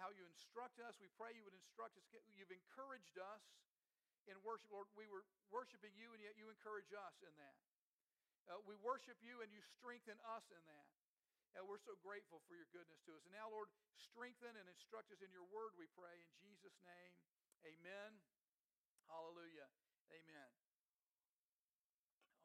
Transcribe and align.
how 0.00 0.08
you 0.16 0.24
instruct 0.24 0.80
us. 0.80 0.96
We 0.96 1.12
pray 1.20 1.36
you 1.36 1.44
would 1.44 1.54
instruct 1.54 1.94
us. 2.00 2.08
You've 2.32 2.50
encouraged 2.50 3.20
us 3.20 3.44
in 4.24 4.34
worship. 4.40 4.72
Lord, 4.72 4.88
we 4.96 5.04
were 5.12 5.28
worshiping 5.52 5.92
you, 5.94 6.16
and 6.16 6.24
yet 6.24 6.40
you 6.40 6.48
encourage 6.48 6.88
us 6.96 7.20
in 7.20 7.30
that. 7.36 7.60
Uh, 8.48 8.58
we 8.64 8.74
worship 8.80 9.20
you, 9.20 9.44
and 9.44 9.52
you 9.52 9.60
strengthen 9.76 10.16
us 10.32 10.48
in 10.48 10.62
that. 10.64 10.88
And 11.54 11.66
we're 11.68 11.82
so 11.82 11.98
grateful 12.00 12.40
for 12.48 12.56
your 12.56 12.66
goodness 12.72 13.02
to 13.04 13.12
us. 13.12 13.22
And 13.28 13.34
now, 13.34 13.50
Lord, 13.52 13.68
strengthen 13.98 14.54
and 14.56 14.66
instruct 14.70 15.12
us 15.12 15.20
in 15.20 15.30
your 15.34 15.44
word, 15.50 15.76
we 15.76 15.90
pray. 15.92 16.14
In 16.16 16.30
Jesus' 16.40 16.78
name, 16.86 17.12
amen. 17.66 18.16
Hallelujah. 19.10 19.68
Amen. 20.14 20.50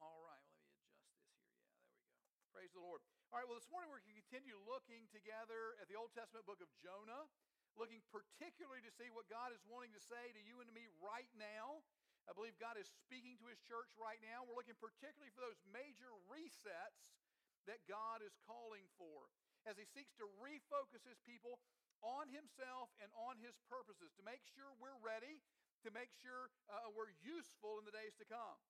All 0.02 0.22
right, 0.26 0.42
well, 0.50 0.62
let 0.62 0.70
me 0.70 0.90
adjust 0.90 1.10
this 1.10 1.26
here. 1.30 1.46
Yeah, 1.46 1.62
there 1.72 2.18
we 2.22 2.30
go. 2.30 2.50
Praise 2.54 2.74
the 2.74 2.82
Lord. 2.82 3.14
All 3.34 3.42
right, 3.42 3.50
well, 3.50 3.57
this 3.57 3.73
morning 3.73 3.89
we're 3.89 4.05
going 4.05 4.14
to 4.14 4.21
continue 4.21 4.54
looking 4.70 5.10
together 5.10 5.73
at 5.82 5.89
the 5.89 5.98
Old 5.98 6.14
Testament 6.14 6.46
book 6.46 6.62
of 6.62 6.70
Jonah, 6.78 7.26
looking 7.73 8.05
particularly 8.13 8.86
to 8.86 8.94
see 8.94 9.09
what 9.09 9.26
God 9.34 9.49
is 9.49 9.66
wanting 9.66 9.90
to 9.98 10.04
say 10.04 10.30
to 10.38 10.41
you 10.45 10.62
and 10.62 10.70
to 10.70 10.76
me 10.76 10.86
right 11.02 11.30
now. 11.34 11.82
I 12.30 12.38
believe 12.38 12.54
God 12.62 12.77
is 12.77 12.85
speaking 13.02 13.34
to 13.41 13.49
his 13.49 13.58
church 13.66 13.90
right 13.98 14.22
now. 14.22 14.46
We're 14.46 14.54
looking 14.54 14.77
particularly 14.77 15.34
for 15.34 15.41
those 15.41 15.58
major 15.73 16.13
resets 16.30 17.18
that 17.66 17.82
God 17.90 18.22
is 18.22 18.38
calling 18.46 18.85
for 18.94 19.34
as 19.66 19.73
he 19.82 19.90
seeks 19.90 20.13
to 20.21 20.30
refocus 20.38 21.02
his 21.02 21.18
people 21.26 21.57
on 22.05 22.30
himself 22.30 22.94
and 23.02 23.10
on 23.18 23.41
his 23.41 23.57
purposes 23.66 24.13
to 24.21 24.23
make 24.26 24.46
sure 24.54 24.70
we're 24.77 25.02
ready, 25.02 25.41
to 25.82 25.90
make 25.90 26.13
sure 26.21 26.54
uh, 26.70 26.94
we're 26.94 27.10
useful 27.26 27.82
in 27.82 27.90
the 27.90 27.94
days 27.94 28.13
to 28.21 28.26
come. 28.30 28.62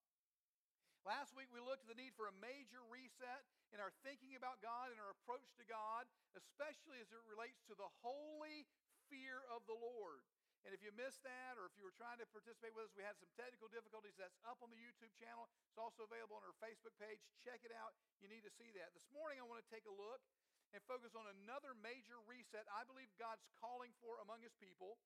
Last 1.05 1.37
week 1.37 1.53
we 1.53 1.61
looked 1.61 1.85
at 1.85 1.89
the 1.93 2.01
need 2.01 2.17
for 2.17 2.25
a 2.25 2.33
major 2.41 2.81
reset 2.89 3.45
in 3.69 3.77
our 3.77 3.93
thinking 4.01 4.33
about 4.33 4.57
God 4.65 4.89
and 4.89 4.97
our 4.97 5.13
approach 5.13 5.45
to 5.61 5.65
God, 5.69 6.09
especially 6.33 6.97
as 6.97 7.13
it 7.13 7.21
relates 7.29 7.61
to 7.69 7.77
the 7.77 7.85
holy 8.01 8.65
fear 9.05 9.45
of 9.53 9.61
the 9.69 9.77
Lord. 9.77 10.25
And 10.65 10.73
if 10.73 10.81
you 10.81 10.89
missed 10.97 11.21
that, 11.21 11.61
or 11.61 11.69
if 11.69 11.77
you 11.77 11.85
were 11.85 11.93
trying 11.93 12.17
to 12.17 12.25
participate 12.33 12.73
with 12.73 12.89
us, 12.89 12.97
we 12.97 13.05
had 13.05 13.21
some 13.21 13.29
technical 13.37 13.69
difficulties. 13.69 14.17
That's 14.17 14.33
up 14.49 14.57
on 14.65 14.73
the 14.73 14.81
YouTube 14.81 15.13
channel. 15.13 15.45
It's 15.69 15.77
also 15.77 16.09
available 16.09 16.41
on 16.41 16.45
our 16.49 16.57
Facebook 16.57 16.97
page. 16.97 17.21
Check 17.45 17.61
it 17.61 17.69
out. 17.69 17.93
You 18.17 18.25
need 18.25 18.41
to 18.41 18.49
see 18.57 18.73
that. 18.73 18.89
This 18.97 19.05
morning, 19.13 19.37
I 19.37 19.45
want 19.45 19.61
to 19.61 19.69
take 19.69 19.85
a 19.85 19.93
look 19.93 20.25
and 20.73 20.81
focus 20.89 21.13
on 21.13 21.29
another 21.45 21.77
major 21.85 22.17
reset 22.25 22.65
I 22.73 22.81
believe 22.81 23.13
God's 23.21 23.45
calling 23.61 23.93
for 24.01 24.17
among 24.25 24.41
His 24.41 24.57
people 24.57 24.97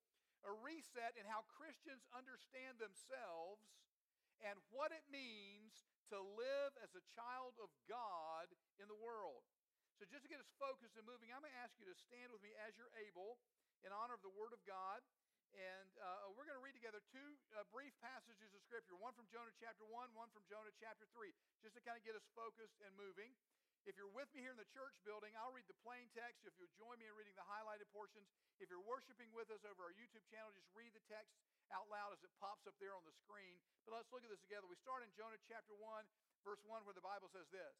a 0.47 0.55
reset 0.63 1.19
in 1.19 1.27
how 1.27 1.43
Christians 1.51 2.07
understand 2.15 2.79
themselves 2.79 3.67
and 4.43 4.55
what 4.71 4.95
it 4.95 5.03
means 5.11 5.78
to 6.09 6.19
live 6.37 6.73
as 6.81 6.89
a 6.97 7.03
child 7.13 7.53
of 7.61 7.69
God 7.85 8.49
in 8.81 8.89
the 8.89 8.97
world. 8.97 9.45
So, 10.01 10.07
just 10.07 10.23
to 10.25 10.31
get 10.31 10.39
us 10.39 10.49
focused 10.57 10.95
and 10.95 11.03
moving, 11.03 11.29
I'm 11.29 11.43
going 11.43 11.53
to 11.53 11.61
ask 11.61 11.75
you 11.77 11.85
to 11.85 11.97
stand 12.07 12.31
with 12.31 12.39
me 12.39 12.55
as 12.65 12.73
you're 12.79 12.93
able 12.97 13.37
in 13.83 13.91
honor 13.91 14.15
of 14.15 14.23
the 14.23 14.33
Word 14.33 14.55
of 14.55 14.61
God. 14.63 15.03
And 15.49 15.91
uh, 15.97 16.29
we're 16.37 16.45
going 16.45 16.57
to 16.57 16.63
read 16.63 16.77
together 16.77 17.01
two 17.09 17.35
uh, 17.57 17.65
brief 17.73 17.91
passages 17.99 18.53
of 18.53 18.61
Scripture 18.61 18.93
one 18.95 19.17
from 19.17 19.25
Jonah 19.33 19.53
chapter 19.57 19.81
1, 19.81 20.13
one 20.13 20.29
from 20.29 20.45
Jonah 20.45 20.69
chapter 20.77 21.09
3, 21.09 21.33
just 21.65 21.73
to 21.73 21.81
kind 21.81 21.97
of 21.97 22.05
get 22.05 22.13
us 22.13 22.25
focused 22.37 22.77
and 22.85 22.93
moving. 22.93 23.33
If 23.89 23.97
you're 23.97 24.11
with 24.11 24.29
me 24.37 24.45
here 24.45 24.53
in 24.53 24.61
the 24.61 24.69
church 24.69 24.93
building, 25.01 25.33
I'll 25.39 25.55
read 25.55 25.65
the 25.65 25.79
plain 25.81 26.05
text. 26.13 26.45
If 26.45 26.53
you'll 26.61 26.73
join 26.77 27.01
me 27.01 27.09
in 27.09 27.15
reading 27.17 27.33
the 27.33 27.47
highlighted 27.47 27.89
portions, 27.89 28.29
if 28.61 28.69
you're 28.69 28.83
worshiping 28.85 29.33
with 29.33 29.49
us 29.49 29.65
over 29.65 29.87
our 29.87 29.95
YouTube 29.95 30.21
channel, 30.29 30.53
just 30.53 30.69
read 30.77 30.93
the 30.93 31.01
text 31.09 31.33
out 31.73 31.89
loud 31.89 32.13
as 32.13 32.21
it 32.25 32.33
pops 32.41 32.65
up 32.65 32.77
there 32.81 32.93
on 32.93 33.05
the 33.05 33.15
screen. 33.21 33.57
But 33.85 33.97
let's 33.97 34.09
look 34.13 34.25
at 34.25 34.31
this 34.31 34.41
together. 34.45 34.65
We 34.69 34.77
start 34.81 35.05
in 35.05 35.11
Jonah 35.13 35.39
chapter 35.45 35.73
1, 35.77 35.81
verse 36.45 36.61
1, 36.65 36.85
where 36.85 36.97
the 36.97 37.05
Bible 37.05 37.29
says 37.29 37.49
this 37.49 37.77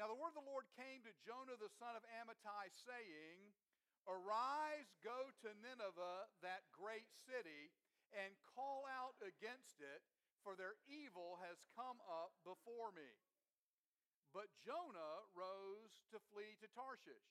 Now 0.00 0.08
the 0.08 0.16
word 0.16 0.36
of 0.36 0.40
the 0.40 0.50
Lord 0.50 0.68
came 0.76 1.04
to 1.04 1.12
Jonah 1.24 1.56
the 1.56 1.72
son 1.76 1.96
of 1.96 2.04
Amittai, 2.20 2.72
saying, 2.72 3.52
Arise, 4.08 4.90
go 5.04 5.30
to 5.46 5.48
Nineveh, 5.62 6.26
that 6.42 6.66
great 6.74 7.06
city, 7.28 7.70
and 8.10 8.34
call 8.56 8.84
out 8.90 9.14
against 9.22 9.78
it, 9.78 10.02
for 10.42 10.58
their 10.58 10.74
evil 10.90 11.38
has 11.38 11.62
come 11.78 12.02
up 12.08 12.34
before 12.42 12.90
me. 12.90 13.08
But 14.34 14.50
Jonah 14.64 15.28
rose 15.36 16.02
to 16.10 16.18
flee 16.32 16.58
to 16.64 16.68
Tarshish 16.72 17.30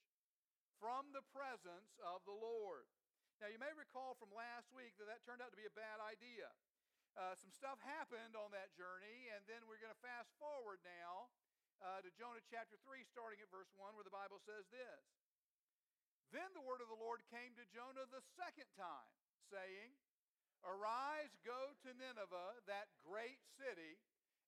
from 0.80 1.14
the 1.14 1.26
presence 1.34 1.98
of 2.02 2.26
the 2.26 2.34
Lord. 2.34 2.90
Now, 3.42 3.50
you 3.50 3.58
may 3.58 3.74
recall 3.74 4.14
from 4.22 4.30
last 4.38 4.70
week 4.70 4.94
that 5.02 5.10
that 5.10 5.26
turned 5.26 5.42
out 5.42 5.50
to 5.50 5.58
be 5.58 5.66
a 5.66 5.74
bad 5.74 5.98
idea. 5.98 6.46
Uh, 7.18 7.34
some 7.34 7.50
stuff 7.50 7.82
happened 7.82 8.38
on 8.38 8.54
that 8.54 8.70
journey, 8.78 9.34
and 9.34 9.42
then 9.50 9.66
we're 9.66 9.82
going 9.82 9.90
to 9.90 10.06
fast 10.06 10.30
forward 10.38 10.78
now 10.86 11.34
uh, 11.82 12.06
to 12.06 12.14
Jonah 12.14 12.46
chapter 12.54 12.78
3, 12.86 13.02
starting 13.10 13.42
at 13.42 13.50
verse 13.50 13.74
1, 13.74 13.98
where 13.98 14.06
the 14.06 14.14
Bible 14.14 14.38
says 14.46 14.70
this 14.70 15.02
Then 16.30 16.54
the 16.54 16.62
word 16.62 16.86
of 16.86 16.94
the 16.94 17.02
Lord 17.02 17.26
came 17.34 17.58
to 17.58 17.66
Jonah 17.74 18.06
the 18.14 18.22
second 18.38 18.70
time, 18.78 19.10
saying, 19.50 19.90
Arise, 20.62 21.34
go 21.42 21.74
to 21.82 21.98
Nineveh, 21.98 22.62
that 22.70 22.94
great 23.02 23.42
city, 23.58 23.98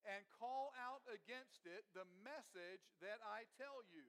and 0.06 0.22
call 0.38 0.70
out 0.78 1.02
against 1.10 1.66
it 1.66 1.90
the 1.98 2.06
message 2.22 2.86
that 3.02 3.18
I 3.26 3.50
tell 3.58 3.82
you. 3.90 4.06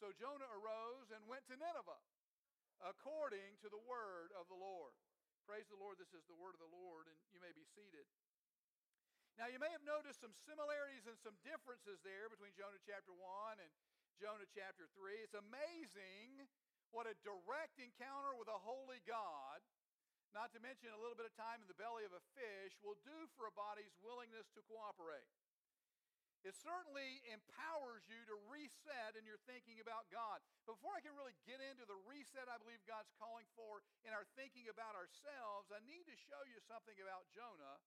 So 0.00 0.16
Jonah 0.16 0.48
arose 0.56 1.12
and 1.12 1.20
went 1.28 1.44
to 1.52 1.60
Nineveh 1.60 2.00
according 2.86 3.58
to 3.62 3.68
the 3.68 3.80
word 3.88 4.30
of 4.38 4.46
the 4.46 4.58
Lord. 4.58 4.94
Praise 5.48 5.66
the 5.72 5.80
Lord, 5.80 5.96
this 5.96 6.12
is 6.12 6.22
the 6.28 6.36
word 6.36 6.52
of 6.54 6.62
the 6.62 6.74
Lord, 6.74 7.08
and 7.08 7.16
you 7.32 7.40
may 7.40 7.54
be 7.56 7.64
seated. 7.72 8.04
Now, 9.38 9.46
you 9.46 9.62
may 9.62 9.70
have 9.70 9.86
noticed 9.86 10.18
some 10.18 10.34
similarities 10.34 11.06
and 11.06 11.14
some 11.22 11.38
differences 11.46 12.02
there 12.02 12.26
between 12.26 12.52
Jonah 12.58 12.82
chapter 12.82 13.14
1 13.14 13.62
and 13.62 13.70
Jonah 14.18 14.50
chapter 14.50 14.90
3. 14.98 15.14
It's 15.22 15.38
amazing 15.38 16.42
what 16.90 17.06
a 17.06 17.14
direct 17.22 17.78
encounter 17.78 18.34
with 18.34 18.50
a 18.50 18.58
holy 18.58 18.98
God, 19.06 19.62
not 20.34 20.50
to 20.52 20.60
mention 20.60 20.90
a 20.90 20.98
little 20.98 21.14
bit 21.14 21.30
of 21.30 21.34
time 21.38 21.62
in 21.62 21.70
the 21.70 21.78
belly 21.78 22.02
of 22.02 22.12
a 22.12 22.22
fish, 22.34 22.74
will 22.82 22.98
do 23.06 23.30
for 23.38 23.46
a 23.46 23.54
body's 23.54 23.94
willingness 24.02 24.50
to 24.58 24.60
cooperate. 24.66 25.30
It 26.46 26.54
certainly 26.54 27.18
empowers 27.26 28.06
you 28.06 28.22
to 28.30 28.36
reset 28.46 29.18
in 29.18 29.26
your 29.26 29.42
thinking 29.50 29.82
about 29.82 30.06
God. 30.08 30.38
But 30.64 30.78
before 30.78 30.94
I 30.94 31.02
can 31.02 31.18
really 31.18 31.34
get 31.44 31.58
into 31.58 31.82
the 31.82 31.98
reset 32.06 32.46
I 32.46 32.62
believe 32.62 32.78
God's 32.86 33.10
calling 33.18 33.46
for 33.58 33.82
in 34.06 34.14
our 34.14 34.22
thinking 34.38 34.70
about 34.70 34.94
ourselves, 34.94 35.74
I 35.74 35.82
need 35.82 36.06
to 36.06 36.16
show 36.16 36.38
you 36.46 36.62
something 36.70 36.94
about 37.02 37.26
Jonah 37.34 37.82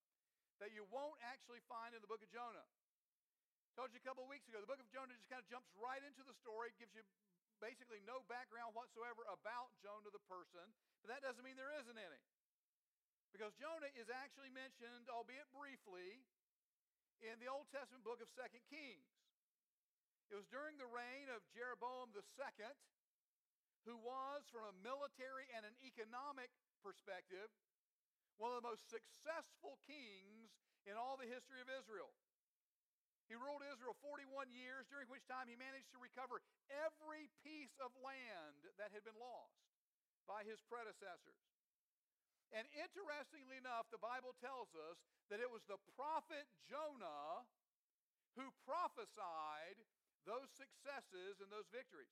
that 0.59 0.75
you 0.75 0.83
won't 0.91 1.17
actually 1.25 1.63
find 1.71 1.95
in 1.95 2.03
the 2.03 2.11
book 2.11 2.21
of 2.21 2.29
Jonah. 2.29 2.67
Told 3.73 3.95
you 3.95 4.03
a 4.03 4.05
couple 4.05 4.27
weeks 4.27 4.45
ago, 4.51 4.59
the 4.59 4.67
book 4.67 4.83
of 4.83 4.91
Jonah 4.91 5.15
just 5.15 5.31
kind 5.31 5.39
of 5.39 5.47
jumps 5.47 5.71
right 5.79 6.03
into 6.03 6.27
the 6.27 6.35
story, 6.35 6.75
gives 6.75 6.91
you 6.91 7.07
basically 7.63 8.03
no 8.03 8.21
background 8.27 8.75
whatsoever 8.75 9.23
about 9.31 9.71
Jonah 9.79 10.11
the 10.11 10.21
person, 10.27 10.65
but 10.99 11.07
that 11.07 11.23
doesn't 11.23 11.41
mean 11.41 11.55
there 11.55 11.71
isn't 11.79 11.95
any. 11.95 12.21
Because 13.31 13.55
Jonah 13.55 13.87
is 13.95 14.11
actually 14.11 14.51
mentioned, 14.51 15.07
albeit 15.07 15.47
briefly, 15.55 16.19
in 17.21 17.37
the 17.37 17.49
Old 17.49 17.69
Testament 17.69 18.01
book 18.01 18.17
of 18.17 18.29
Second 18.33 18.65
Kings. 18.65 19.05
It 20.33 20.35
was 20.37 20.49
during 20.49 20.81
the 20.81 20.89
reign 20.89 21.29
of 21.29 21.45
Jeroboam 21.53 22.09
II, 22.17 22.25
who 23.85 23.97
was, 24.01 24.47
from 24.49 24.65
a 24.65 24.75
military 24.81 25.45
and 25.53 25.61
an 25.61 25.77
economic 25.85 26.49
perspective, 26.81 27.49
one 28.41 28.49
of 28.49 28.57
the 28.57 28.69
most 28.73 28.89
successful 28.89 29.77
kings 29.85 30.49
in 30.89 30.97
all 30.97 31.13
the 31.13 31.29
history 31.29 31.61
of 31.61 31.69
Israel. 31.69 32.09
He 33.29 33.37
ruled 33.37 33.61
Israel 33.69 33.95
41 34.01 34.49
years, 34.49 34.89
during 34.89 35.05
which 35.07 35.23
time 35.29 35.45
he 35.45 35.55
managed 35.55 35.93
to 35.93 36.01
recover 36.01 36.41
every 36.67 37.29
piece 37.45 37.77
of 37.77 37.93
land 38.01 38.65
that 38.81 38.91
had 38.91 39.05
been 39.05 39.19
lost 39.21 39.61
by 40.25 40.41
his 40.41 40.59
predecessors. 40.65 41.50
And 42.51 42.67
interestingly 42.75 43.55
enough, 43.55 43.87
the 43.91 44.01
Bible 44.01 44.35
tells 44.43 44.75
us 44.75 44.99
that 45.31 45.39
it 45.39 45.47
was 45.47 45.63
the 45.71 45.79
prophet 45.95 46.43
Jonah 46.67 47.47
who 48.35 48.51
prophesied 48.67 49.79
those 50.27 50.51
successes 50.55 51.39
and 51.39 51.47
those 51.47 51.67
victories. 51.71 52.11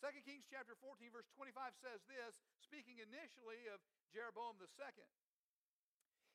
2 0.00 0.14
Kings 0.24 0.46
chapter 0.48 0.78
14 0.80 1.10
verse 1.10 1.28
25 1.34 1.74
says 1.82 2.00
this, 2.06 2.40
speaking 2.62 3.02
initially 3.02 3.68
of 3.68 3.82
Jeroboam 4.14 4.56
II. 4.62 5.04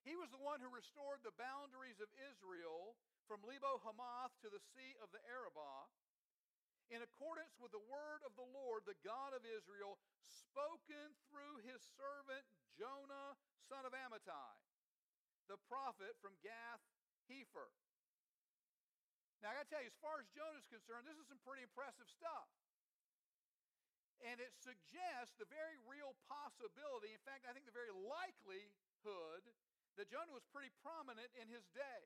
He 0.04 0.19
was 0.19 0.28
the 0.30 0.44
one 0.44 0.60
who 0.60 0.68
restored 0.68 1.24
the 1.24 1.36
boundaries 1.39 2.04
of 2.04 2.12
Israel 2.30 3.00
from 3.24 3.39
Lebo 3.48 3.80
Hamath 3.88 4.36
to 4.44 4.51
the 4.51 4.60
sea 4.75 5.00
of 5.00 5.07
the 5.16 5.24
Arabah 5.31 5.88
in 6.94 7.01
accordance 7.01 7.57
with 7.57 7.74
the 7.74 7.81
word 7.90 8.22
of 8.22 8.38
the 8.38 8.45
Lord, 8.54 8.86
the 8.86 8.98
God 9.01 9.34
of 9.34 9.42
Israel, 9.42 9.98
spoken 10.22 11.18
through 11.34 11.66
his 11.66 11.81
servant 11.98 12.45
Jonah, 12.78 13.34
son 13.66 13.81
of 13.90 13.98
Amittai, 13.98 14.54
the 15.50 15.57
prophet 15.66 16.13
from 16.22 16.38
Gath 16.45 16.86
Hepher. 17.25 17.74
Now, 19.42 19.51
I 19.51 19.57
got 19.57 19.66
to 19.68 19.72
tell 19.74 19.84
you, 19.84 19.90
as 19.90 20.00
far 20.00 20.22
as 20.22 20.30
Jonah 20.38 20.62
is 20.62 20.69
concerned, 20.69 21.10
this 21.10 21.18
is 21.18 21.28
some 21.28 21.42
pretty 21.42 21.66
impressive 21.66 22.07
stuff. 22.07 22.48
And 24.24 24.39
it 24.39 24.56
suggests 24.56 25.36
the 25.36 25.50
very 25.51 25.75
real 25.84 26.16
possibility, 26.31 27.12
in 27.12 27.19
fact, 27.28 27.44
I 27.44 27.51
think 27.51 27.68
the 27.68 27.75
very 27.75 27.92
likelihood, 27.92 29.44
that 30.00 30.07
Jonah 30.07 30.31
was 30.31 30.48
pretty 30.48 30.72
prominent 30.80 31.28
in 31.36 31.50
his 31.51 31.68
day. 31.75 32.01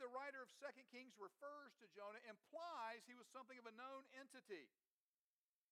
The 0.00 0.08
writer 0.08 0.40
of 0.40 0.48
2 0.56 0.64
Kings 0.88 1.12
refers 1.20 1.76
to 1.76 1.86
Jonah 1.92 2.24
implies 2.24 3.04
he 3.04 3.12
was 3.12 3.28
something 3.36 3.60
of 3.60 3.68
a 3.68 3.76
known 3.76 4.08
entity. 4.16 4.64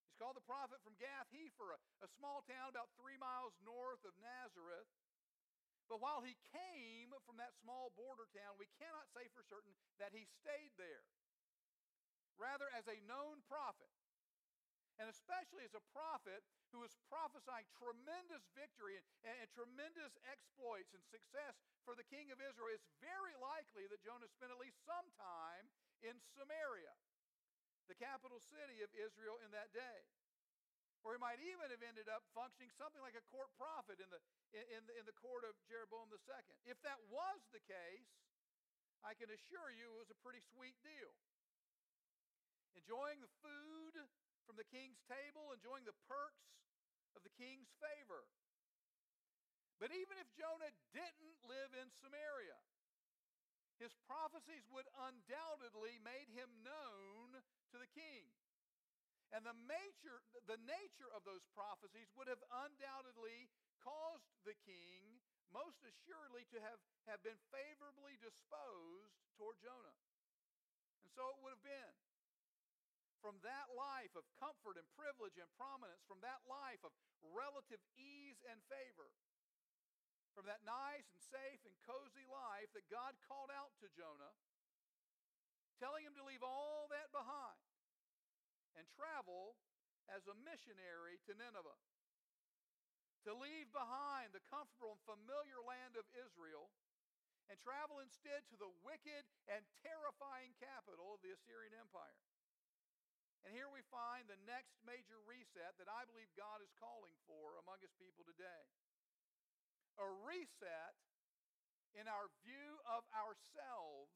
He's 0.05 0.21
called 0.21 0.37
the 0.37 0.45
prophet 0.45 0.77
from 0.85 0.93
Gath 1.01 1.25
Hepher, 1.33 1.73
a, 1.73 1.81
a 2.05 2.09
small 2.13 2.45
town 2.45 2.69
about 2.69 2.93
three 2.93 3.17
miles 3.17 3.57
north 3.65 4.05
of 4.05 4.13
Nazareth. 4.21 4.85
But 5.89 5.97
while 5.97 6.21
he 6.21 6.37
came 6.53 7.09
from 7.25 7.41
that 7.41 7.57
small 7.57 7.89
border 7.97 8.29
town, 8.29 8.53
we 8.61 8.69
cannot 8.77 9.09
say 9.17 9.25
for 9.33 9.41
certain 9.49 9.73
that 9.97 10.13
he 10.13 10.29
stayed 10.45 10.77
there. 10.77 11.09
Rather, 12.37 12.69
as 12.77 12.85
a 12.85 13.01
known 13.09 13.41
prophet, 13.49 13.89
and 14.99 15.07
especially 15.07 15.63
as 15.63 15.71
a 15.71 15.83
prophet 15.95 16.43
who 16.75 16.83
was 16.83 16.91
prophesying 17.07 17.63
tremendous 17.79 18.43
victory 18.51 18.99
and, 18.99 19.05
and, 19.23 19.35
and, 19.39 19.49
tremendous 19.55 20.19
exploits 20.27 20.91
and 20.91 21.01
success 21.07 21.55
for 21.87 21.95
the 21.95 22.05
king 22.11 22.29
of 22.35 22.43
Israel, 22.43 22.67
it's 22.75 22.91
very 22.99 23.33
likely 23.39 23.87
that 23.87 24.03
Jonah 24.03 24.27
spent 24.27 24.51
at 24.51 24.59
least 24.59 24.75
some 24.83 25.07
time 25.15 25.71
in 26.03 26.19
Samaria, 26.35 26.91
the 27.87 27.95
capital 27.95 28.43
city 28.43 28.83
of 28.83 28.91
Israel 28.91 29.39
in 29.39 29.55
that 29.55 29.71
day. 29.71 30.03
Or 31.07 31.15
he 31.15 31.19
might 31.23 31.39
even 31.39 31.71
have 31.71 31.79
ended 31.79 32.11
up 32.11 32.27
functioning 32.35 32.67
something 32.75 32.99
like 32.99 33.15
a 33.15 33.23
court 33.31 33.47
prophet 33.55 34.03
in 34.03 34.09
the, 34.11 34.19
in, 34.51 34.83
the, 34.83 34.93
in 34.99 35.07
the 35.07 35.15
court 35.15 35.47
of 35.47 35.55
Jeroboam 35.63 36.11
II. 36.11 36.19
If 36.67 36.75
that 36.83 36.99
was 37.07 37.39
the 37.55 37.63
case, 37.63 38.11
I 38.99 39.15
can 39.15 39.31
assure 39.31 39.71
you 39.71 39.95
it 39.95 39.99
was 40.03 40.11
a 40.11 40.19
pretty 40.19 40.43
sweet 40.51 40.75
deal. 40.83 41.15
Enjoying 42.75 43.23
the 43.23 43.31
food 43.39 43.95
from 44.47 44.59
the 44.59 44.67
king's 44.67 44.99
table, 45.07 45.51
enjoying 45.51 45.83
the 45.83 45.97
perks 46.07 46.49
of 47.15 47.23
the 47.23 47.33
king's 47.35 47.71
favor. 47.79 48.27
But 49.79 49.95
even 49.95 50.19
if 50.19 50.27
Jonah 50.35 50.75
didn't 50.91 51.39
live 51.47 51.71
in 51.71 51.87
Samaria, 52.03 52.59
his 53.79 53.95
prophecies 54.03 54.67
would 54.75 54.87
undoubtedly 55.07 56.03
made 56.03 56.27
him 56.35 56.51
known 56.67 57.39
to 57.71 57.77
the 57.79 57.87
king. 57.95 58.27
And 59.31 59.47
the 59.47 59.55
nature, 59.71 60.19
the 60.51 60.59
nature 60.67 61.07
of 61.15 61.23
those 61.23 61.45
prophecies 61.55 62.11
would 62.19 62.27
have 62.27 62.43
undoubtedly 62.67 63.47
caused 63.79 64.27
the 64.43 64.57
king, 64.67 65.23
most 65.55 65.79
assuredly, 65.85 66.43
to 66.51 66.59
have, 66.59 66.81
have 67.07 67.23
been 67.23 67.39
favorably 67.53 68.19
disposed 68.19 69.15
toward 69.39 69.55
Jonah. 69.63 69.95
And 71.07 71.13
so 71.15 71.23
it 71.31 71.39
would 71.39 71.55
have 71.55 71.63
been. 71.63 72.08
From 73.19 73.35
that 73.43 73.67
life 73.75 74.15
of 74.15 74.23
comfort 74.39 74.79
and 74.79 74.87
privilege 74.95 75.35
and 75.35 75.51
prominence, 75.59 75.99
from 76.07 76.23
that 76.23 76.39
life 76.47 76.79
of 76.87 76.95
relative 77.35 77.83
ease 77.99 78.39
and 78.47 78.63
favor, 78.71 79.11
from 80.31 80.47
that 80.47 80.63
nice 80.63 81.03
and 81.11 81.19
safe 81.19 81.59
and 81.67 81.75
cozy 81.83 82.23
life 82.23 82.71
that 82.71 82.87
God 82.87 83.19
called 83.27 83.51
out 83.51 83.75
to 83.83 83.91
Jonah, 83.91 84.31
telling 85.83 86.07
him 86.07 86.15
to 86.15 86.23
leave 86.23 86.43
all 86.47 86.87
that 86.95 87.11
behind 87.11 87.59
and 88.79 88.87
travel 88.95 89.59
as 90.07 90.23
a 90.31 90.39
missionary 90.39 91.19
to 91.27 91.35
Nineveh. 91.35 91.79
To 93.27 93.35
leave 93.35 93.67
behind 93.75 94.31
the 94.31 94.39
comfortable 94.47 94.95
and 94.95 95.03
familiar 95.03 95.59
land 95.59 95.99
of 95.99 96.07
Israel 96.15 96.71
and 97.51 97.59
travel 97.59 97.99
instead 97.99 98.47
to 98.47 98.55
the 98.55 98.71
wicked 98.79 99.27
and 99.51 99.65
terrifying 99.83 100.55
capital 100.55 101.17
of 101.17 101.19
the 101.19 101.35
Assyrian 101.35 101.75
Empire. 101.75 102.15
And 103.47 103.55
here 103.55 103.71
we 103.71 103.83
find 103.87 104.27
the 104.27 104.39
next 104.43 104.75
major 104.83 105.15
reset 105.23 105.79
that 105.79 105.87
I 105.87 106.03
believe 106.05 106.27
God 106.35 106.59
is 106.59 106.71
calling 106.75 107.15
for 107.23 107.55
among 107.63 107.79
his 107.79 107.93
people 107.95 108.27
today. 108.27 108.63
A 109.99 110.07
reset 110.27 110.95
in 111.95 112.05
our 112.05 112.27
view 112.43 112.79
of 112.87 113.07
ourselves 113.15 114.11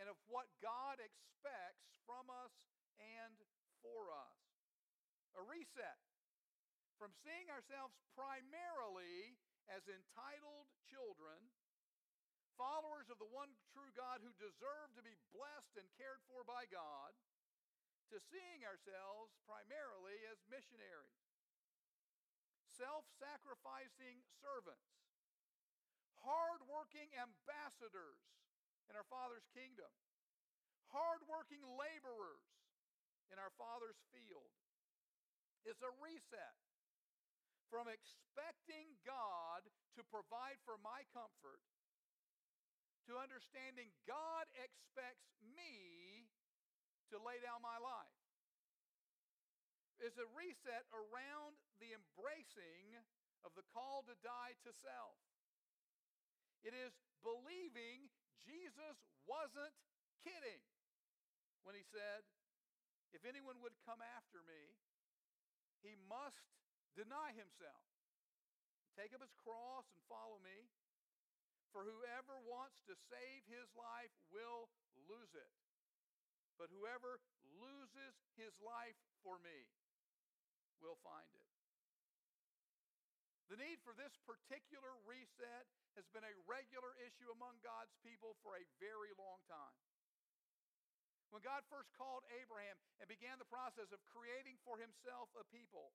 and 0.00 0.10
of 0.10 0.18
what 0.26 0.50
God 0.58 0.98
expects 0.98 1.86
from 2.08 2.26
us 2.32 2.52
and 2.98 3.36
for 3.84 4.10
us. 4.10 4.40
A 5.38 5.42
reset 5.44 6.00
from 6.98 7.14
seeing 7.22 7.50
ourselves 7.50 7.94
primarily 8.14 9.36
as 9.68 9.82
entitled 9.88 10.68
children, 10.88 11.38
followers 12.54 13.10
of 13.10 13.18
the 13.18 13.30
one 13.30 13.50
true 13.74 13.90
God 13.98 14.22
who 14.22 14.30
deserve 14.38 14.94
to 14.94 15.02
be 15.02 15.16
blessed 15.34 15.74
and 15.76 15.86
cared 15.98 16.22
for 16.30 16.46
by 16.46 16.66
God 16.70 17.12
to 18.14 18.22
seeing 18.30 18.62
ourselves 18.62 19.34
primarily 19.42 20.14
as 20.30 20.38
missionaries, 20.46 21.18
self 22.70 23.02
sacrificing 23.18 24.22
servants, 24.38 24.86
hard 26.22 26.62
working 26.70 27.10
ambassadors 27.18 28.22
in 28.86 28.94
our 28.94 29.02
Father's 29.10 29.50
kingdom, 29.50 29.90
hard 30.94 31.26
working 31.26 31.66
laborers 31.74 32.46
in 33.34 33.42
our 33.42 33.50
Father's 33.58 33.98
field. 34.14 34.54
It's 35.66 35.82
a 35.82 35.90
reset 35.98 36.54
from 37.66 37.90
expecting 37.90 38.94
God 39.02 39.66
to 39.98 40.06
provide 40.06 40.62
for 40.62 40.78
my 40.86 41.02
comfort 41.10 41.58
to 43.10 43.18
understanding 43.18 43.90
God 44.06 44.46
expects 44.54 45.34
me 45.42 46.23
lay 47.24 47.40
down 47.40 47.64
my 47.64 47.80
life. 47.80 48.20
Is 50.04 50.20
a 50.20 50.28
reset 50.36 50.84
around 50.92 51.56
the 51.80 51.96
embracing 51.96 52.92
of 53.40 53.56
the 53.56 53.64
call 53.72 54.04
to 54.04 54.14
die 54.20 54.52
to 54.68 54.70
self. 54.84 55.16
It 56.60 56.76
is 56.76 56.92
believing 57.24 58.12
Jesus 58.44 58.96
wasn't 59.24 59.72
kidding 60.20 60.60
when 61.64 61.72
he 61.72 61.84
said, 61.88 62.24
If 63.16 63.24
anyone 63.24 63.60
would 63.64 63.76
come 63.88 64.04
after 64.16 64.44
me, 64.44 64.76
he 65.80 65.96
must 66.08 66.44
deny 66.96 67.32
himself, 67.36 67.84
take 68.96 69.12
up 69.12 69.24
his 69.24 69.32
cross, 69.40 69.88
and 69.92 70.00
follow 70.08 70.40
me. 70.40 70.68
For 71.72 71.82
whoever 71.82 72.38
wants 72.46 72.78
to 72.86 72.94
save 72.94 73.42
his 73.50 73.66
life 73.74 74.14
will 74.30 74.70
lose 75.10 75.34
it. 75.34 75.52
But 76.58 76.70
whoever 76.70 77.18
loses 77.58 78.14
his 78.38 78.54
life 78.62 78.98
for 79.26 79.38
me 79.42 79.68
will 80.78 80.98
find 81.02 81.28
it. 81.34 81.48
The 83.52 83.60
need 83.60 83.78
for 83.84 83.92
this 83.92 84.16
particular 84.24 84.96
reset 85.04 85.68
has 85.94 86.08
been 86.10 86.24
a 86.24 86.38
regular 86.48 86.96
issue 87.04 87.28
among 87.28 87.60
God's 87.60 87.92
people 88.00 88.34
for 88.40 88.56
a 88.56 88.64
very 88.80 89.12
long 89.20 89.44
time. 89.46 89.76
When 91.28 91.44
God 91.44 91.66
first 91.66 91.90
called 91.98 92.24
Abraham 92.30 92.78
and 93.02 93.10
began 93.10 93.42
the 93.42 93.50
process 93.50 93.90
of 93.90 94.00
creating 94.06 94.56
for 94.62 94.78
himself 94.78 95.28
a 95.34 95.44
people, 95.50 95.92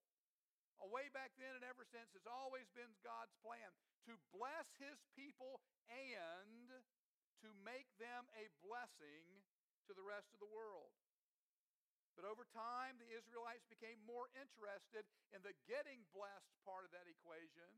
way 0.89 1.07
back 1.13 1.31
then 1.37 1.54
and 1.54 1.63
ever 1.63 1.85
since, 1.85 2.11
it's 2.18 2.30
always 2.30 2.66
been 2.73 2.89
God's 3.06 3.33
plan 3.45 3.69
to 4.09 4.18
bless 4.33 4.68
his 4.81 4.97
people 5.13 5.61
and 5.87 6.69
to 7.45 7.49
make 7.63 7.87
them 8.01 8.25
a 8.35 8.49
blessing 8.66 9.23
to 9.89 9.97
the 9.97 10.05
rest 10.05 10.29
of 10.37 10.39
the 10.39 10.53
world. 10.53 10.93
But 12.13 12.29
over 12.29 12.45
time, 12.53 13.01
the 13.01 13.09
Israelites 13.09 13.65
became 13.71 13.97
more 14.05 14.29
interested 14.37 15.07
in 15.33 15.41
the 15.41 15.55
getting 15.65 16.05
blessed 16.13 16.53
part 16.61 16.85
of 16.85 16.93
that 16.93 17.09
equation 17.09 17.71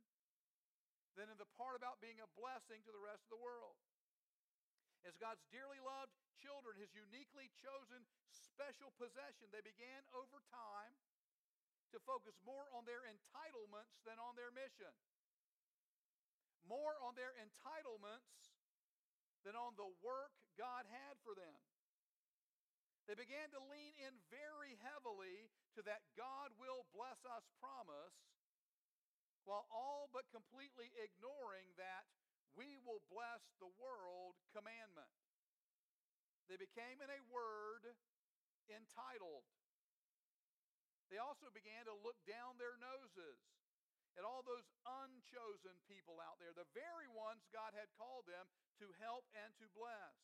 than 1.15 1.31
in 1.31 1.37
the 1.39 1.47
part 1.55 1.79
about 1.79 2.03
being 2.03 2.19
a 2.19 2.29
blessing 2.35 2.83
to 2.83 2.91
the 2.91 2.99
rest 2.99 3.23
of 3.29 3.37
the 3.37 3.43
world. 3.43 3.77
As 5.07 5.15
God's 5.21 5.45
dearly 5.53 5.79
loved 5.79 6.13
children, 6.41 6.77
his 6.77 6.91
uniquely 6.91 7.53
chosen 7.61 8.01
special 8.29 8.91
possession, 8.97 9.49
they 9.53 9.63
began 9.63 10.01
over 10.11 10.41
time 10.51 10.93
to 11.93 12.01
focus 12.03 12.35
more 12.41 12.65
on 12.73 12.83
their 12.89 13.05
entitlements 13.07 14.01
than 14.03 14.17
on 14.17 14.33
their 14.33 14.49
mission. 14.51 14.91
More 16.65 16.97
on 17.05 17.13
their 17.13 17.37
entitlements 17.37 18.57
than 19.45 19.53
on 19.53 19.77
the 19.77 19.89
work 20.01 20.33
God 20.57 20.85
had 20.89 21.17
for 21.25 21.33
them. 21.37 21.70
They 23.09 23.17
began 23.17 23.49
to 23.51 23.61
lean 23.67 23.93
in 23.97 24.13
very 24.29 24.77
heavily 24.85 25.49
to 25.75 25.81
that 25.83 26.05
God 26.13 26.53
will 26.61 26.85
bless 26.93 27.19
us 27.25 27.43
promise, 27.57 28.15
while 29.43 29.65
all 29.73 30.07
but 30.13 30.29
completely 30.29 30.93
ignoring 30.95 31.73
that 31.81 32.05
we 32.53 32.77
will 32.83 33.01
bless 33.09 33.41
the 33.57 33.71
world 33.81 34.37
commandment. 34.53 35.09
They 36.51 36.59
became, 36.59 36.99
in 36.99 37.09
a 37.09 37.21
word, 37.31 37.95
entitled. 38.67 39.47
They 41.07 41.19
also 41.19 41.51
began 41.51 41.87
to 41.87 41.95
look 41.95 42.19
down 42.27 42.59
their 42.59 42.75
noses 42.79 43.39
at 44.19 44.27
all 44.27 44.43
those 44.43 44.67
unchosen 44.83 45.79
people 45.87 46.19
out 46.19 46.35
there, 46.43 46.51
the 46.51 46.67
very 46.75 47.07
ones 47.07 47.47
God 47.55 47.71
had 47.71 47.87
called 47.95 48.27
them 48.27 48.43
to 48.83 48.91
help 48.99 49.23
and 49.31 49.55
to 49.63 49.67
bless. 49.71 50.15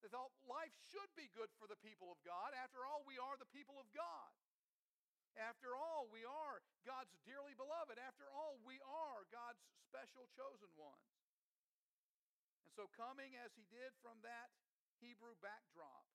They 0.00 0.08
thought 0.08 0.32
life 0.48 0.72
should 0.88 1.12
be 1.12 1.28
good 1.36 1.52
for 1.60 1.68
the 1.68 1.76
people 1.84 2.08
of 2.08 2.18
God. 2.24 2.56
After 2.56 2.84
all, 2.88 3.04
we 3.04 3.20
are 3.20 3.36
the 3.36 3.48
people 3.52 3.76
of 3.76 3.88
God. 3.92 4.32
After 5.36 5.76
all, 5.76 6.08
we 6.10 6.24
are 6.26 6.64
God's 6.82 7.12
dearly 7.22 7.54
beloved. 7.54 8.00
After 8.00 8.26
all, 8.32 8.58
we 8.64 8.80
are 8.82 9.28
God's 9.30 9.62
special 9.86 10.26
chosen 10.34 10.72
ones. 10.74 11.12
And 12.66 12.72
so, 12.74 12.90
coming 12.96 13.36
as 13.38 13.54
he 13.54 13.68
did 13.70 13.94
from 14.00 14.18
that 14.26 14.50
Hebrew 14.98 15.36
backdrop, 15.38 16.08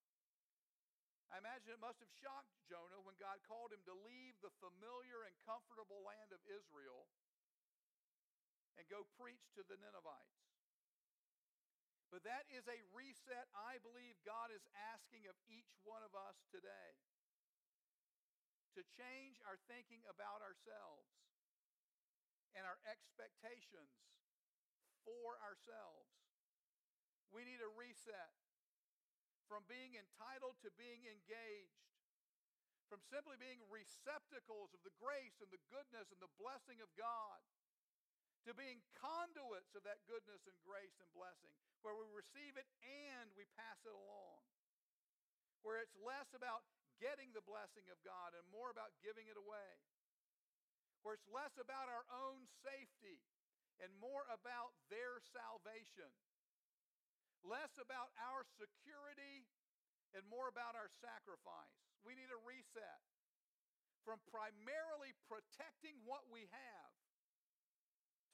I 1.34 1.42
imagine 1.42 1.74
it 1.74 1.82
must 1.82 2.02
have 2.02 2.12
shocked 2.22 2.54
Jonah 2.70 3.02
when 3.02 3.18
God 3.18 3.42
called 3.50 3.74
him 3.74 3.82
to 3.90 3.96
leave 4.06 4.38
the 4.46 4.54
familiar 4.62 5.26
and 5.26 5.34
comfortable 5.42 6.06
land 6.06 6.30
of 6.30 6.42
Israel 6.46 7.10
and 8.78 8.86
go 8.92 9.10
preach 9.18 9.42
to 9.58 9.66
the 9.66 9.80
Ninevites. 9.82 10.45
But 12.14 12.24
that 12.24 12.46
is 12.54 12.64
a 12.70 12.80
reset 12.96 13.50
I 13.56 13.82
believe 13.82 14.16
God 14.24 14.54
is 14.54 14.64
asking 14.94 15.28
of 15.28 15.36
each 15.50 15.72
one 15.84 16.06
of 16.06 16.14
us 16.16 16.38
today 16.48 16.96
to 18.76 18.82
change 19.00 19.40
our 19.48 19.56
thinking 19.72 20.04
about 20.08 20.44
ourselves 20.44 21.08
and 22.56 22.64
our 22.64 22.80
expectations 22.88 23.92
for 25.04 25.40
ourselves. 25.44 26.12
We 27.32 27.44
need 27.44 27.60
a 27.60 27.72
reset 27.76 28.36
from 29.48 29.68
being 29.70 29.94
entitled 29.94 30.58
to 30.66 30.74
being 30.80 31.06
engaged, 31.06 31.86
from 32.90 33.04
simply 33.12 33.38
being 33.38 33.62
receptacles 33.68 34.74
of 34.74 34.82
the 34.82 34.96
grace 34.98 35.38
and 35.44 35.52
the 35.52 35.62
goodness 35.70 36.10
and 36.10 36.22
the 36.22 36.32
blessing 36.40 36.80
of 36.82 36.90
God 36.98 37.44
to 38.46 38.54
being 38.54 38.78
conduits 39.02 39.74
of 39.74 39.82
that 39.90 40.06
goodness 40.06 40.46
and 40.46 40.58
grace 40.62 40.94
and 41.02 41.10
blessing, 41.18 41.50
where 41.82 41.98
we 41.98 42.06
receive 42.14 42.54
it 42.58 42.70
and 42.86 43.34
we 43.34 43.50
pass 43.58 43.82
it 43.82 43.94
along. 43.94 44.42
Where 45.66 45.82
it's 45.82 45.98
less 45.98 46.30
about 46.38 46.62
getting 47.02 47.34
the 47.34 47.44
blessing 47.44 47.90
of 47.90 47.98
God 48.06 48.38
and 48.38 48.46
more 48.54 48.70
about 48.70 48.94
giving 49.02 49.26
it 49.26 49.38
away. 49.38 49.72
Where 51.02 51.18
it's 51.18 51.30
less 51.30 51.58
about 51.58 51.90
our 51.90 52.06
own 52.14 52.46
safety 52.62 53.22
and 53.82 53.90
more 53.98 54.26
about 54.30 54.78
their 54.94 55.18
salvation. 55.34 56.10
Less 57.42 57.78
about 57.82 58.14
our 58.22 58.46
security 58.58 59.46
and 60.14 60.22
more 60.30 60.50
about 60.50 60.78
our 60.78 60.90
sacrifice. 61.02 61.78
We 62.06 62.14
need 62.14 62.30
a 62.30 62.42
reset 62.46 63.02
from 64.06 64.22
primarily 64.30 65.18
protecting 65.26 65.98
what 66.06 66.30
we 66.30 66.46
have 66.54 66.94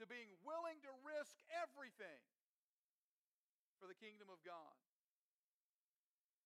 to 0.02 0.10
being 0.10 0.34
willing 0.42 0.82
to 0.82 0.92
risk 1.06 1.38
everything 1.62 2.22
for 3.78 3.86
the 3.86 3.98
kingdom 4.02 4.34
of 4.34 4.42
God. 4.42 4.78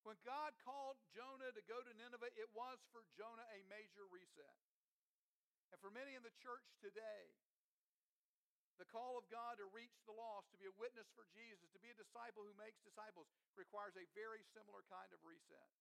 When 0.03 0.19
God 0.21 0.53
called 0.61 0.99
Jonah 1.15 1.49
to 1.55 1.63
go 1.65 1.79
to 1.81 1.91
Nineveh, 1.97 2.35
it 2.37 2.51
was 2.53 2.77
for 2.93 3.01
Jonah 3.17 3.47
a 3.55 3.63
major 3.71 4.05
reset. 4.11 4.59
And 5.73 5.81
for 5.81 5.89
many 5.89 6.13
in 6.13 6.21
the 6.21 6.35
church 6.43 6.67
today, 6.77 7.33
the 8.77 8.85
call 8.91 9.15
of 9.15 9.25
God 9.31 9.55
to 9.57 9.67
reach 9.71 10.03
the 10.03 10.13
lost, 10.13 10.51
to 10.51 10.59
be 10.59 10.67
a 10.67 10.75
witness 10.75 11.07
for 11.15 11.23
Jesus, 11.31 11.71
to 11.71 11.79
be 11.79 11.89
a 11.89 11.97
disciple 11.97 12.43
who 12.43 12.53
makes 12.59 12.83
disciples, 12.83 13.31
requires 13.55 13.95
a 13.95 14.05
very 14.13 14.43
similar 14.51 14.83
kind 14.91 15.09
of 15.15 15.19
reset. 15.23 15.71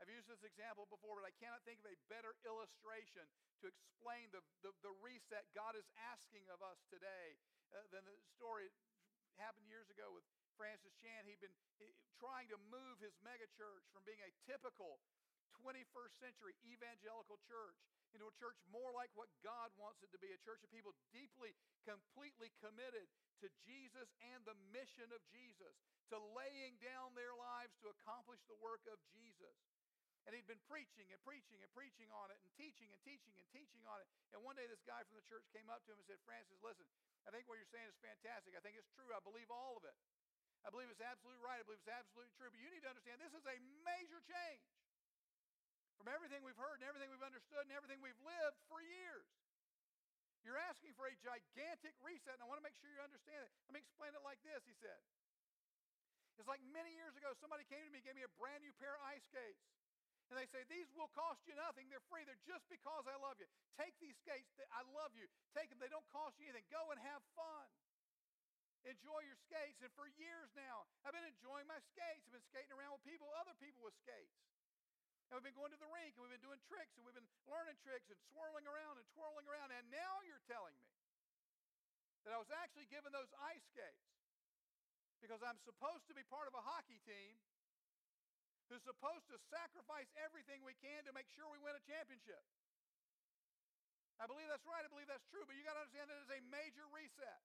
I've 0.00 0.08
used 0.08 0.32
this 0.32 0.40
example 0.40 0.88
before, 0.88 1.20
but 1.20 1.28
I 1.28 1.34
cannot 1.36 1.60
think 1.68 1.76
of 1.84 1.92
a 1.92 1.96
better 2.08 2.32
illustration 2.48 3.28
to 3.60 3.68
explain 3.68 4.32
the, 4.32 4.40
the, 4.64 4.72
the 4.80 4.96
reset 5.04 5.44
God 5.52 5.76
is 5.76 5.84
asking 6.08 6.48
of 6.48 6.64
us 6.64 6.80
today 6.88 7.36
uh, 7.76 7.84
than 7.92 8.08
the 8.08 8.16
story 8.32 8.72
happened 9.36 9.68
years 9.68 9.92
ago 9.92 10.08
with 10.08 10.24
Francis 10.56 10.96
Chan. 11.04 11.28
He'd 11.28 11.44
been 11.44 11.52
trying 12.16 12.48
to 12.48 12.56
move 12.72 12.96
his 13.04 13.12
megachurch 13.20 13.84
from 13.92 14.00
being 14.08 14.20
a 14.24 14.32
typical 14.48 15.04
21st 15.60 16.16
century 16.16 16.56
evangelical 16.64 17.36
church 17.44 17.76
into 18.16 18.26
a 18.26 18.34
church 18.40 18.56
more 18.72 18.90
like 18.90 19.12
what 19.14 19.30
God 19.44 19.70
wants 19.76 20.02
it 20.02 20.10
to 20.10 20.18
be 20.18 20.32
a 20.32 20.40
church 20.42 20.64
of 20.64 20.72
people 20.72 20.96
deeply, 21.14 21.54
completely 21.86 22.50
committed 22.58 23.06
to 23.44 23.46
Jesus 23.62 24.08
and 24.34 24.42
the 24.48 24.58
mission 24.74 25.12
of 25.14 25.22
Jesus, 25.30 25.76
to 26.10 26.18
laying 26.34 26.74
down 26.82 27.14
their 27.14 27.36
lives 27.38 27.76
to 27.84 27.92
accomplish 27.92 28.42
the 28.50 28.58
work 28.58 28.82
of 28.90 28.98
Jesus. 29.14 29.54
And 30.28 30.36
he'd 30.36 30.46
been 30.46 30.60
preaching 30.68 31.08
and 31.10 31.20
preaching 31.24 31.58
and 31.64 31.70
preaching 31.72 32.12
on 32.12 32.28
it 32.28 32.38
and 32.44 32.52
teaching 32.54 32.92
and 32.92 33.00
teaching 33.00 33.32
and 33.40 33.48
teaching 33.50 33.82
on 33.88 33.98
it. 34.04 34.08
And 34.36 34.44
one 34.44 34.54
day 34.54 34.68
this 34.68 34.84
guy 34.84 35.00
from 35.08 35.16
the 35.16 35.26
church 35.26 35.48
came 35.50 35.66
up 35.72 35.80
to 35.88 35.96
him 35.96 35.98
and 35.98 36.06
said, 36.06 36.20
Francis, 36.28 36.60
listen, 36.60 36.84
I 37.24 37.32
think 37.32 37.48
what 37.48 37.56
you're 37.56 37.72
saying 37.72 37.88
is 37.88 37.96
fantastic. 38.04 38.52
I 38.52 38.60
think 38.60 38.76
it's 38.76 38.90
true. 38.92 39.08
I 39.16 39.20
believe 39.24 39.48
all 39.48 39.80
of 39.80 39.84
it. 39.88 39.96
I 40.60 40.68
believe 40.68 40.92
it's 40.92 41.00
absolutely 41.00 41.40
right. 41.40 41.56
I 41.56 41.64
believe 41.64 41.80
it's 41.80 41.88
absolutely 41.88 42.36
true. 42.36 42.52
But 42.52 42.60
you 42.60 42.68
need 42.68 42.84
to 42.84 42.92
understand 42.92 43.16
this 43.16 43.32
is 43.32 43.46
a 43.48 43.56
major 43.80 44.20
change 44.28 44.68
from 45.96 46.12
everything 46.12 46.44
we've 46.44 46.60
heard 46.60 46.80
and 46.80 46.86
everything 46.88 47.08
we've 47.08 47.24
understood 47.24 47.64
and 47.64 47.72
everything 47.72 48.04
we've 48.04 48.20
lived 48.20 48.60
for 48.68 48.84
years. 48.84 49.28
You're 50.40 50.60
asking 50.60 50.96
for 50.96 51.04
a 51.04 51.16
gigantic 51.20 51.92
reset, 52.00 52.36
and 52.36 52.44
I 52.44 52.48
want 52.48 52.60
to 52.60 52.64
make 52.64 52.76
sure 52.80 52.88
you 52.88 53.00
understand 53.04 53.44
it. 53.44 53.52
Let 53.68 53.76
me 53.76 53.80
explain 53.84 54.16
it 54.16 54.24
like 54.24 54.40
this, 54.40 54.64
he 54.64 54.72
said. 54.80 54.96
It's 56.40 56.48
like 56.48 56.64
many 56.72 56.96
years 56.96 57.12
ago, 57.20 57.36
somebody 57.36 57.68
came 57.68 57.84
to 57.84 57.92
me 57.92 58.00
and 58.00 58.06
gave 58.08 58.16
me 58.16 58.24
a 58.24 58.32
brand 58.40 58.64
new 58.64 58.72
pair 58.80 58.96
of 58.96 59.04
ice 59.12 59.20
skates. 59.28 59.60
And 60.30 60.38
they 60.38 60.46
say, 60.46 60.62
These 60.70 60.86
will 60.94 61.10
cost 61.10 61.42
you 61.50 61.58
nothing. 61.58 61.90
They're 61.90 62.06
free. 62.06 62.22
They're 62.22 62.46
just 62.46 62.62
because 62.70 63.04
I 63.10 63.18
love 63.18 63.36
you. 63.42 63.50
Take 63.74 63.98
these 63.98 64.14
skates. 64.22 64.46
I 64.70 64.86
love 64.94 65.10
you. 65.18 65.26
Take 65.58 65.74
them. 65.74 65.82
They 65.82 65.90
don't 65.90 66.06
cost 66.14 66.38
you 66.38 66.46
anything. 66.46 66.70
Go 66.70 66.94
and 66.94 67.02
have 67.02 67.20
fun. 67.34 67.66
Enjoy 68.86 69.20
your 69.26 69.36
skates. 69.36 69.82
And 69.82 69.90
for 69.98 70.06
years 70.16 70.48
now, 70.54 70.86
I've 71.02 71.12
been 71.12 71.26
enjoying 71.26 71.66
my 71.66 71.82
skates. 71.92 72.24
I've 72.30 72.38
been 72.38 72.46
skating 72.46 72.72
around 72.72 72.96
with 72.96 73.04
people, 73.04 73.28
other 73.36 73.52
people 73.58 73.82
with 73.82 73.98
skates. 73.98 74.38
And 75.28 75.38
we've 75.38 75.46
been 75.50 75.58
going 75.58 75.74
to 75.74 75.78
the 75.78 75.90
rink 75.90 76.14
and 76.18 76.26
we've 76.26 76.34
been 76.34 76.42
doing 76.42 76.58
tricks 76.66 76.94
and 76.98 77.06
we've 77.06 77.14
been 77.14 77.30
learning 77.46 77.78
tricks 77.86 78.10
and 78.10 78.18
swirling 78.30 78.66
around 78.66 78.98
and 78.98 79.06
twirling 79.14 79.46
around. 79.46 79.70
And 79.74 79.86
now 79.90 80.14
you're 80.26 80.42
telling 80.50 80.74
me 80.74 80.90
that 82.26 82.34
I 82.34 82.38
was 82.38 82.50
actually 82.50 82.90
given 82.90 83.14
those 83.14 83.30
ice 83.38 83.62
skates 83.70 84.10
because 85.22 85.38
I'm 85.44 85.60
supposed 85.62 86.08
to 86.10 86.14
be 86.18 86.26
part 86.26 86.50
of 86.50 86.54
a 86.56 86.62
hockey 86.64 86.98
team 87.06 87.38
who's 88.70 88.86
supposed 88.86 89.26
to 89.26 89.36
sacrifice 89.50 90.06
everything 90.22 90.62
we 90.62 90.78
can 90.78 91.02
to 91.02 91.12
make 91.12 91.26
sure 91.34 91.50
we 91.50 91.58
win 91.58 91.74
a 91.74 91.82
championship. 91.82 92.38
I 94.22 94.30
believe 94.30 94.46
that's 94.46 94.64
right. 94.64 94.86
I 94.86 94.90
believe 94.92 95.10
that's 95.10 95.26
true. 95.26 95.42
But 95.42 95.58
you 95.58 95.66
got 95.66 95.74
to 95.74 95.82
understand 95.82 96.06
that 96.06 96.22
it's 96.22 96.30
a 96.30 96.42
major 96.54 96.86
reset 96.94 97.42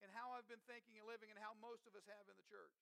in 0.00 0.08
how 0.16 0.32
I've 0.32 0.48
been 0.48 0.64
thinking 0.64 0.96
and 0.96 1.04
living 1.04 1.28
and 1.28 1.36
how 1.36 1.52
most 1.60 1.84
of 1.84 1.92
us 1.92 2.08
have 2.08 2.24
in 2.32 2.40
the 2.40 2.48
church. 2.48 2.72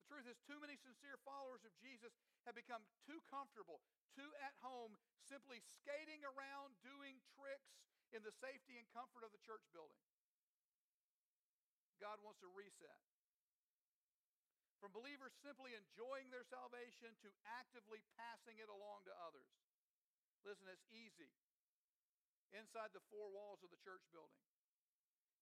The 0.00 0.16
truth 0.16 0.26
is, 0.30 0.40
too 0.48 0.56
many 0.56 0.80
sincere 0.80 1.20
followers 1.28 1.60
of 1.68 1.72
Jesus 1.84 2.16
have 2.48 2.56
become 2.56 2.80
too 3.04 3.20
comfortable, 3.28 3.84
too 4.16 4.32
at 4.40 4.56
home, 4.64 4.96
simply 5.28 5.60
skating 5.60 6.24
around 6.24 6.72
doing 6.80 7.20
tricks 7.36 7.76
in 8.16 8.24
the 8.24 8.32
safety 8.40 8.80
and 8.80 8.88
comfort 8.96 9.20
of 9.20 9.36
the 9.36 9.42
church 9.44 9.60
building. 9.76 10.00
God 12.00 12.22
wants 12.24 12.40
to 12.40 12.48
reset. 12.56 12.96
From 14.78 14.94
believers 14.94 15.34
simply 15.42 15.74
enjoying 15.74 16.30
their 16.30 16.46
salvation 16.46 17.14
to 17.26 17.28
actively 17.58 18.02
passing 18.14 18.62
it 18.62 18.70
along 18.70 19.06
to 19.10 19.14
others. 19.26 19.50
Listen, 20.46 20.70
it's 20.70 20.86
easy 20.94 21.34
inside 22.54 22.94
the 22.94 23.02
four 23.10 23.28
walls 23.34 23.60
of 23.66 23.74
the 23.74 23.82
church 23.82 24.06
building. 24.14 24.38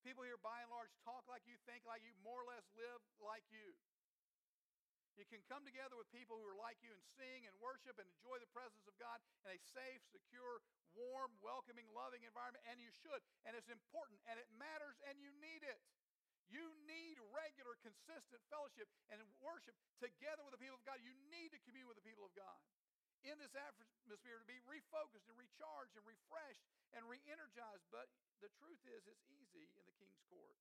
People 0.00 0.24
here, 0.24 0.40
by 0.40 0.62
and 0.62 0.70
large, 0.72 0.90
talk 1.02 1.26
like 1.28 1.44
you, 1.44 1.58
think 1.66 1.84
like 1.84 2.00
you, 2.00 2.14
more 2.22 2.40
or 2.40 2.48
less 2.48 2.64
live 2.78 3.02
like 3.20 3.44
you. 3.52 3.76
You 5.16 5.24
can 5.24 5.40
come 5.48 5.64
together 5.64 5.96
with 5.96 6.12
people 6.12 6.36
who 6.36 6.44
are 6.44 6.60
like 6.60 6.76
you 6.84 6.92
and 6.92 7.00
sing 7.16 7.48
and 7.48 7.56
worship 7.56 7.96
and 7.96 8.04
enjoy 8.20 8.36
the 8.36 8.52
presence 8.52 8.84
of 8.84 8.92
God 9.00 9.16
in 9.24 9.48
a 9.48 9.56
safe, 9.72 10.04
secure, 10.12 10.60
warm, 10.92 11.32
welcoming, 11.40 11.88
loving 11.96 12.20
environment, 12.28 12.60
and 12.68 12.76
you 12.76 12.92
should. 13.00 13.24
And 13.48 13.56
it's 13.56 13.72
important 13.72 14.20
and 14.28 14.36
it 14.36 14.48
matters 14.60 15.00
and 15.08 15.16
you 15.16 15.32
need 15.40 15.64
it. 15.64 15.80
You 16.50 16.62
need 16.86 17.18
regular, 17.34 17.74
consistent 17.82 18.42
fellowship 18.46 18.86
and 19.10 19.18
worship 19.42 19.74
together 19.98 20.46
with 20.46 20.54
the 20.54 20.62
people 20.62 20.78
of 20.78 20.86
God. 20.86 21.02
You 21.02 21.14
need 21.30 21.50
to 21.50 21.60
commune 21.66 21.90
with 21.90 21.98
the 21.98 22.06
people 22.06 22.22
of 22.22 22.32
God 22.38 22.62
in 23.26 23.34
this 23.42 23.58
atmosphere 23.58 24.38
to 24.38 24.46
be 24.46 24.62
refocused 24.70 25.26
and 25.26 25.34
recharged 25.34 25.98
and 25.98 26.06
refreshed 26.06 26.62
and 26.94 27.02
re 27.10 27.18
energized. 27.26 27.82
But 27.90 28.06
the 28.38 28.52
truth 28.62 28.78
is, 28.86 29.02
it's 29.10 29.26
easy 29.26 29.66
in 29.74 29.82
the 29.82 29.96
king's 29.98 30.22
court, 30.30 30.54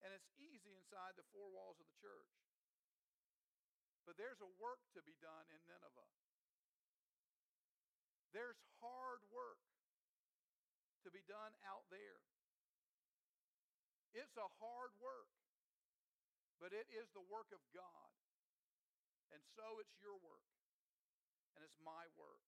and 0.00 0.16
it's 0.16 0.32
easy 0.40 0.72
inside 0.80 1.20
the 1.20 1.28
four 1.28 1.52
walls 1.52 1.76
of 1.76 1.84
the 1.84 1.98
church. 2.00 2.32
But 4.08 4.16
there's 4.16 4.40
a 4.40 4.50
work 4.58 4.80
to 4.96 5.04
be 5.04 5.14
done 5.20 5.46
in 5.52 5.60
Nineveh. 5.68 6.10
There's 8.32 8.58
hard 8.80 9.20
work 9.28 9.60
to 11.04 11.12
be 11.12 11.20
done 11.28 11.52
out 11.68 11.84
there. 11.92 12.24
It's 14.12 14.36
a 14.36 14.48
hard 14.60 14.92
work, 15.00 15.32
but 16.60 16.76
it 16.76 16.84
is 16.92 17.08
the 17.16 17.24
work 17.32 17.48
of 17.56 17.64
God. 17.72 18.12
And 19.32 19.40
so 19.56 19.80
it's 19.80 19.96
your 20.04 20.20
work, 20.20 20.48
and 21.56 21.64
it's 21.64 21.80
my 21.80 22.04
work. 22.20 22.44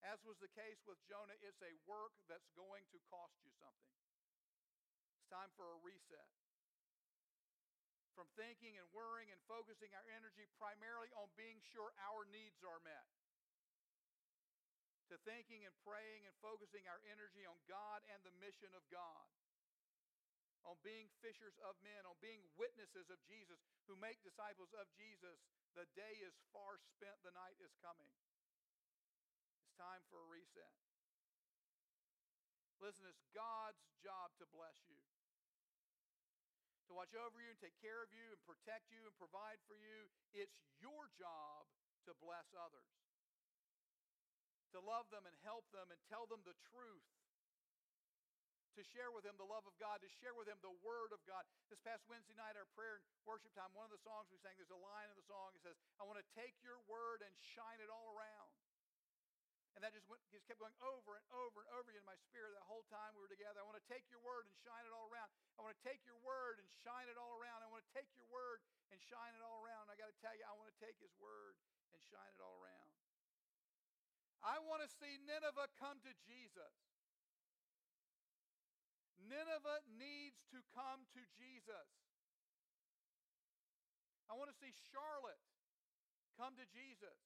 As 0.00 0.16
was 0.24 0.40
the 0.40 0.48
case 0.56 0.80
with 0.88 0.96
Jonah, 1.04 1.36
it's 1.44 1.60
a 1.60 1.76
work 1.84 2.16
that's 2.24 2.48
going 2.56 2.88
to 2.96 2.98
cost 3.12 3.36
you 3.44 3.52
something. 3.60 3.96
It's 5.20 5.28
time 5.28 5.52
for 5.60 5.68
a 5.68 5.78
reset. 5.84 6.32
From 8.16 8.32
thinking 8.32 8.80
and 8.80 8.88
worrying 8.96 9.28
and 9.28 9.40
focusing 9.44 9.92
our 9.92 10.08
energy 10.16 10.48
primarily 10.56 11.12
on 11.20 11.28
being 11.36 11.60
sure 11.68 11.92
our 12.00 12.24
needs 12.32 12.64
are 12.64 12.80
met, 12.80 13.04
to 15.12 15.20
thinking 15.28 15.68
and 15.68 15.76
praying 15.84 16.24
and 16.24 16.32
focusing 16.40 16.88
our 16.88 17.02
energy 17.12 17.44
on 17.44 17.60
God 17.68 18.00
and 18.08 18.24
the 18.24 18.32
mission 18.40 18.72
of 18.72 18.80
God 18.88 19.28
on 20.66 20.74
being 20.82 21.06
fishers 21.22 21.54
of 21.62 21.78
men, 21.80 22.02
on 22.04 22.18
being 22.18 22.42
witnesses 22.58 23.06
of 23.06 23.22
Jesus 23.30 23.62
who 23.86 23.94
make 23.96 24.18
disciples 24.26 24.74
of 24.74 24.90
Jesus, 24.98 25.38
the 25.78 25.86
day 25.94 26.18
is 26.26 26.34
far 26.50 26.82
spent, 26.82 27.22
the 27.22 27.34
night 27.34 27.56
is 27.62 27.70
coming. 27.78 28.10
It's 29.62 29.78
time 29.78 30.02
for 30.10 30.18
a 30.18 30.28
reset. 30.28 30.74
Listen, 32.82 33.08
it's 33.08 33.24
God's 33.32 33.80
job 34.04 34.34
to 34.42 34.44
bless 34.52 34.76
you, 34.90 35.00
to 36.90 36.92
watch 36.92 37.14
over 37.16 37.40
you 37.40 37.48
and 37.48 37.60
take 37.62 37.78
care 37.80 38.04
of 38.04 38.12
you 38.12 38.26
and 38.34 38.40
protect 38.44 38.92
you 38.92 39.00
and 39.06 39.14
provide 39.16 39.62
for 39.64 39.78
you. 39.78 40.10
It's 40.36 40.60
your 40.76 41.08
job 41.16 41.64
to 42.04 42.12
bless 42.20 42.52
others, 42.52 42.92
to 44.76 44.78
love 44.82 45.08
them 45.08 45.24
and 45.24 45.34
help 45.40 45.64
them 45.72 45.88
and 45.88 45.98
tell 46.12 46.28
them 46.28 46.44
the 46.44 46.58
truth 46.68 47.06
to 48.76 48.84
share 48.92 49.08
with 49.08 49.24
them 49.24 49.34
the 49.40 49.48
love 49.48 49.64
of 49.64 49.72
God, 49.80 50.04
to 50.04 50.10
share 50.20 50.36
with 50.36 50.44
them 50.44 50.60
the 50.60 50.76
Word 50.84 51.10
of 51.16 51.20
God. 51.24 51.48
This 51.72 51.80
past 51.80 52.04
Wednesday 52.12 52.36
night, 52.36 52.54
our 52.60 52.68
prayer 52.76 53.00
and 53.00 53.04
worship 53.24 53.50
time, 53.56 53.72
one 53.72 53.88
of 53.88 53.94
the 53.96 54.04
songs 54.04 54.28
we 54.28 54.36
sang, 54.44 54.52
there's 54.60 54.72
a 54.72 54.78
line 54.78 55.08
in 55.08 55.16
the 55.16 55.24
song. 55.24 55.56
It 55.56 55.64
says, 55.64 55.76
I 55.96 56.04
want 56.04 56.20
to 56.20 56.28
take 56.36 56.54
your 56.60 56.76
Word 56.84 57.24
and 57.24 57.32
shine 57.40 57.80
it 57.80 57.88
all 57.88 58.12
around. 58.12 58.52
And 59.76 59.84
that 59.84 59.92
just, 59.92 60.08
went, 60.08 60.24
just 60.32 60.48
kept 60.48 60.56
going 60.56 60.72
over 60.80 61.20
and 61.20 61.24
over 61.36 61.60
and 61.60 61.68
over 61.76 61.92
again 61.92 62.00
in 62.00 62.08
my 62.08 62.16
spirit 62.16 62.56
that 62.56 62.64
whole 62.64 62.88
time 62.88 63.12
we 63.12 63.20
were 63.20 63.28
together. 63.28 63.60
I 63.60 63.66
want 63.68 63.76
to 63.76 63.88
take 63.92 64.08
your 64.08 64.24
Word 64.24 64.48
and 64.48 64.56
shine 64.64 64.84
it 64.88 64.92
all 64.92 65.04
around. 65.12 65.28
I 65.60 65.68
want 65.68 65.76
to 65.76 65.84
take 65.84 66.00
your 66.08 66.16
Word 66.24 66.56
and 66.60 66.68
shine 66.80 67.12
it 67.12 67.20
all 67.20 67.36
around. 67.36 67.60
I 67.60 67.68
want 67.68 67.84
to 67.84 67.92
take 67.92 68.08
your 68.16 68.24
Word 68.32 68.64
and 68.88 68.96
shine 69.04 69.36
it 69.36 69.44
all 69.44 69.60
around. 69.60 69.88
And 69.88 69.92
I 69.92 70.00
got 70.00 70.08
to 70.08 70.18
tell 70.24 70.32
you, 70.32 70.48
I 70.48 70.56
want 70.56 70.72
to 70.72 70.78
take 70.80 70.96
His 70.96 71.12
Word 71.20 71.60
and 71.92 72.00
shine 72.08 72.32
it 72.32 72.40
all 72.40 72.56
around. 72.56 72.88
I 74.40 74.56
want 74.64 74.80
to 74.80 74.88
see 74.88 75.20
Nineveh 75.28 75.68
come 75.76 76.00
to 76.08 76.12
Jesus. 76.24 76.85
Nineveh 79.24 79.80
needs 79.96 80.40
to 80.52 80.60
come 80.76 81.08
to 81.16 81.22
Jesus. 81.40 81.88
I 84.26 84.34
want 84.34 84.50
to 84.50 84.58
see 84.58 84.74
Charlotte 84.92 85.40
come 86.36 86.58
to 86.58 86.66
Jesus. 86.74 87.16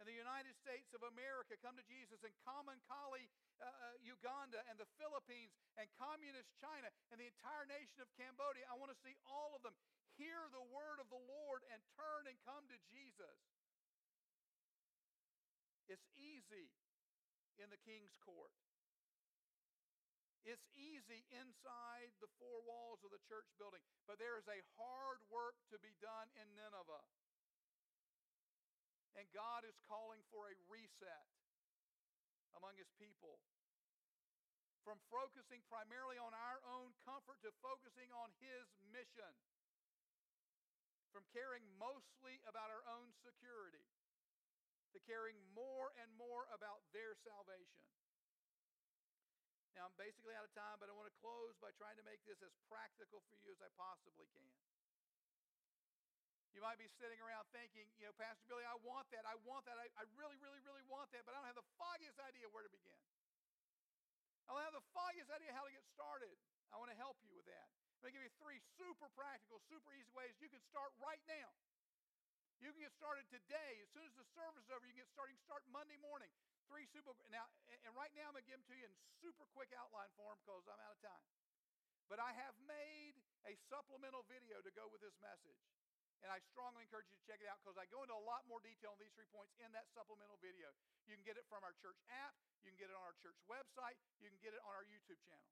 And 0.00 0.08
the 0.08 0.16
United 0.16 0.56
States 0.56 0.96
of 0.96 1.04
America 1.04 1.60
come 1.60 1.76
to 1.76 1.84
Jesus. 1.84 2.24
And 2.24 2.32
Kamankali, 2.40 3.28
uh, 3.60 3.68
uh, 3.68 3.96
Uganda, 4.00 4.64
and 4.72 4.80
the 4.80 4.88
Philippines, 4.96 5.52
and 5.76 5.84
Communist 6.00 6.48
China, 6.56 6.88
and 7.12 7.20
the 7.20 7.28
entire 7.28 7.68
nation 7.68 8.00
of 8.00 8.08
Cambodia. 8.16 8.64
I 8.72 8.80
want 8.80 8.88
to 8.88 9.00
see 9.04 9.12
all 9.28 9.52
of 9.52 9.60
them 9.60 9.76
hear 10.16 10.40
the 10.56 10.64
word 10.72 11.04
of 11.04 11.12
the 11.12 11.20
Lord 11.20 11.60
and 11.68 11.84
turn 12.00 12.24
and 12.24 12.36
come 12.48 12.64
to 12.72 12.78
Jesus. 12.88 13.36
It's 15.84 16.08
easy 16.16 16.72
in 17.60 17.68
the 17.68 17.80
king's 17.84 18.16
court. 18.24 18.56
It's 20.48 20.64
easy 20.72 21.28
inside 21.28 22.10
the 22.24 22.32
four 22.40 22.64
walls 22.64 23.04
of 23.04 23.12
the 23.12 23.20
church 23.28 23.48
building, 23.60 23.84
but 24.08 24.16
there 24.16 24.40
is 24.40 24.48
a 24.48 24.64
hard 24.80 25.20
work 25.28 25.56
to 25.68 25.76
be 25.78 25.92
done 26.00 26.32
in 26.40 26.48
Nineveh. 26.56 27.04
And 29.20 29.28
God 29.36 29.68
is 29.68 29.76
calling 29.84 30.24
for 30.32 30.48
a 30.48 30.56
reset 30.70 31.28
among 32.56 32.80
his 32.80 32.88
people. 32.96 33.36
From 34.80 34.96
focusing 35.12 35.60
primarily 35.68 36.16
on 36.16 36.32
our 36.32 36.64
own 36.72 36.96
comfort 37.04 37.36
to 37.44 37.52
focusing 37.60 38.08
on 38.16 38.32
his 38.40 38.64
mission. 38.88 39.34
From 41.12 41.28
caring 41.36 41.66
mostly 41.76 42.40
about 42.48 42.72
our 42.72 42.86
own 42.96 43.12
security 43.20 43.84
to 44.96 44.98
caring 45.06 45.38
more 45.54 45.94
and 46.00 46.10
more 46.18 46.48
about 46.50 46.82
their 46.90 47.14
salvation. 47.22 47.86
Now, 49.80 49.88
I'm 49.88 49.96
basically 49.96 50.36
out 50.36 50.44
of 50.44 50.52
time, 50.52 50.76
but 50.76 50.92
I 50.92 50.94
want 50.94 51.08
to 51.08 51.16
close 51.24 51.56
by 51.56 51.72
trying 51.80 51.96
to 51.96 52.04
make 52.04 52.20
this 52.28 52.36
as 52.44 52.52
practical 52.68 53.24
for 53.32 53.40
you 53.40 53.48
as 53.48 53.64
I 53.64 53.72
possibly 53.80 54.28
can. 54.36 54.52
You 56.52 56.60
might 56.60 56.76
be 56.76 56.84
sitting 57.00 57.16
around 57.24 57.48
thinking, 57.48 57.88
you 57.96 58.04
know, 58.04 58.12
Pastor 58.20 58.44
Billy, 58.44 58.60
I 58.60 58.76
want 58.84 59.08
that. 59.16 59.24
I 59.24 59.40
want 59.40 59.64
that. 59.64 59.80
I, 59.80 59.88
I 59.96 60.04
really, 60.20 60.36
really, 60.36 60.60
really 60.68 60.84
want 60.84 61.08
that, 61.16 61.24
but 61.24 61.32
I 61.32 61.40
don't 61.40 61.48
have 61.48 61.56
the 61.56 61.70
foggiest 61.80 62.20
idea 62.20 62.44
where 62.52 62.60
to 62.60 62.68
begin. 62.68 63.00
I 64.44 64.52
don't 64.52 64.68
have 64.68 64.76
the 64.76 64.84
foggiest 64.92 65.32
idea 65.32 65.48
how 65.56 65.64
to 65.64 65.72
get 65.72 65.88
started. 65.96 66.36
I 66.68 66.76
want 66.76 66.92
to 66.92 66.98
help 67.00 67.16
you 67.24 67.32
with 67.32 67.48
that. 67.48 67.72
I'm 67.96 68.04
going 68.04 68.12
to 68.12 68.16
give 68.20 68.28
you 68.28 68.36
three 68.36 68.60
super 68.76 69.08
practical, 69.16 69.64
super 69.64 69.96
easy 69.96 70.12
ways 70.12 70.36
you 70.44 70.52
can 70.52 70.60
start 70.68 70.92
right 71.00 71.24
now. 71.24 71.56
You 72.60 72.68
can 72.76 72.84
get 72.84 72.92
started 73.00 73.24
today. 73.32 73.80
As 73.80 73.88
soon 73.96 74.04
as 74.04 74.12
the 74.12 74.28
service 74.36 74.60
is 74.60 74.68
over, 74.76 74.84
you 74.84 74.92
can 74.92 75.08
get 75.08 75.12
started. 75.16 75.40
Start 75.40 75.64
Monday 75.72 75.96
morning. 76.04 76.28
Three 76.70 76.86
super 76.94 77.10
now, 77.34 77.50
and 77.82 77.92
right 77.98 78.14
now 78.14 78.30
I'm 78.30 78.38
gonna 78.38 78.46
give 78.46 78.62
them 78.62 78.70
to 78.70 78.76
you 78.78 78.86
in 78.86 78.94
super 79.18 79.42
quick 79.58 79.74
outline 79.74 80.06
form 80.14 80.38
because 80.46 80.62
I'm 80.70 80.78
out 80.78 80.94
of 80.94 81.02
time. 81.02 81.26
But 82.06 82.22
I 82.22 82.30
have 82.30 82.54
made 82.62 83.18
a 83.42 83.58
supplemental 83.66 84.22
video 84.30 84.62
to 84.62 84.70
go 84.70 84.86
with 84.86 85.02
this 85.02 85.18
message. 85.18 85.58
And 86.22 86.28
I 86.28 86.38
strongly 86.52 86.84
encourage 86.84 87.08
you 87.08 87.16
to 87.16 87.26
check 87.26 87.40
it 87.40 87.48
out 87.48 87.58
because 87.64 87.80
I 87.80 87.88
go 87.88 88.04
into 88.04 88.12
a 88.12 88.22
lot 88.28 88.44
more 88.44 88.60
detail 88.60 88.92
on 88.92 89.00
these 89.00 89.10
three 89.16 89.26
points 89.32 89.56
in 89.56 89.72
that 89.72 89.88
supplemental 89.96 90.36
video. 90.38 90.68
You 91.08 91.16
can 91.16 91.24
get 91.24 91.40
it 91.40 91.48
from 91.48 91.64
our 91.64 91.72
church 91.80 91.96
app, 92.12 92.36
you 92.60 92.70
can 92.70 92.76
get 92.76 92.92
it 92.92 92.96
on 92.96 93.02
our 93.02 93.16
church 93.24 93.40
website, 93.48 93.96
you 94.20 94.28
can 94.28 94.36
get 94.44 94.52
it 94.52 94.60
on 94.62 94.72
our 94.76 94.84
YouTube 94.84 95.18
channel. 95.24 95.48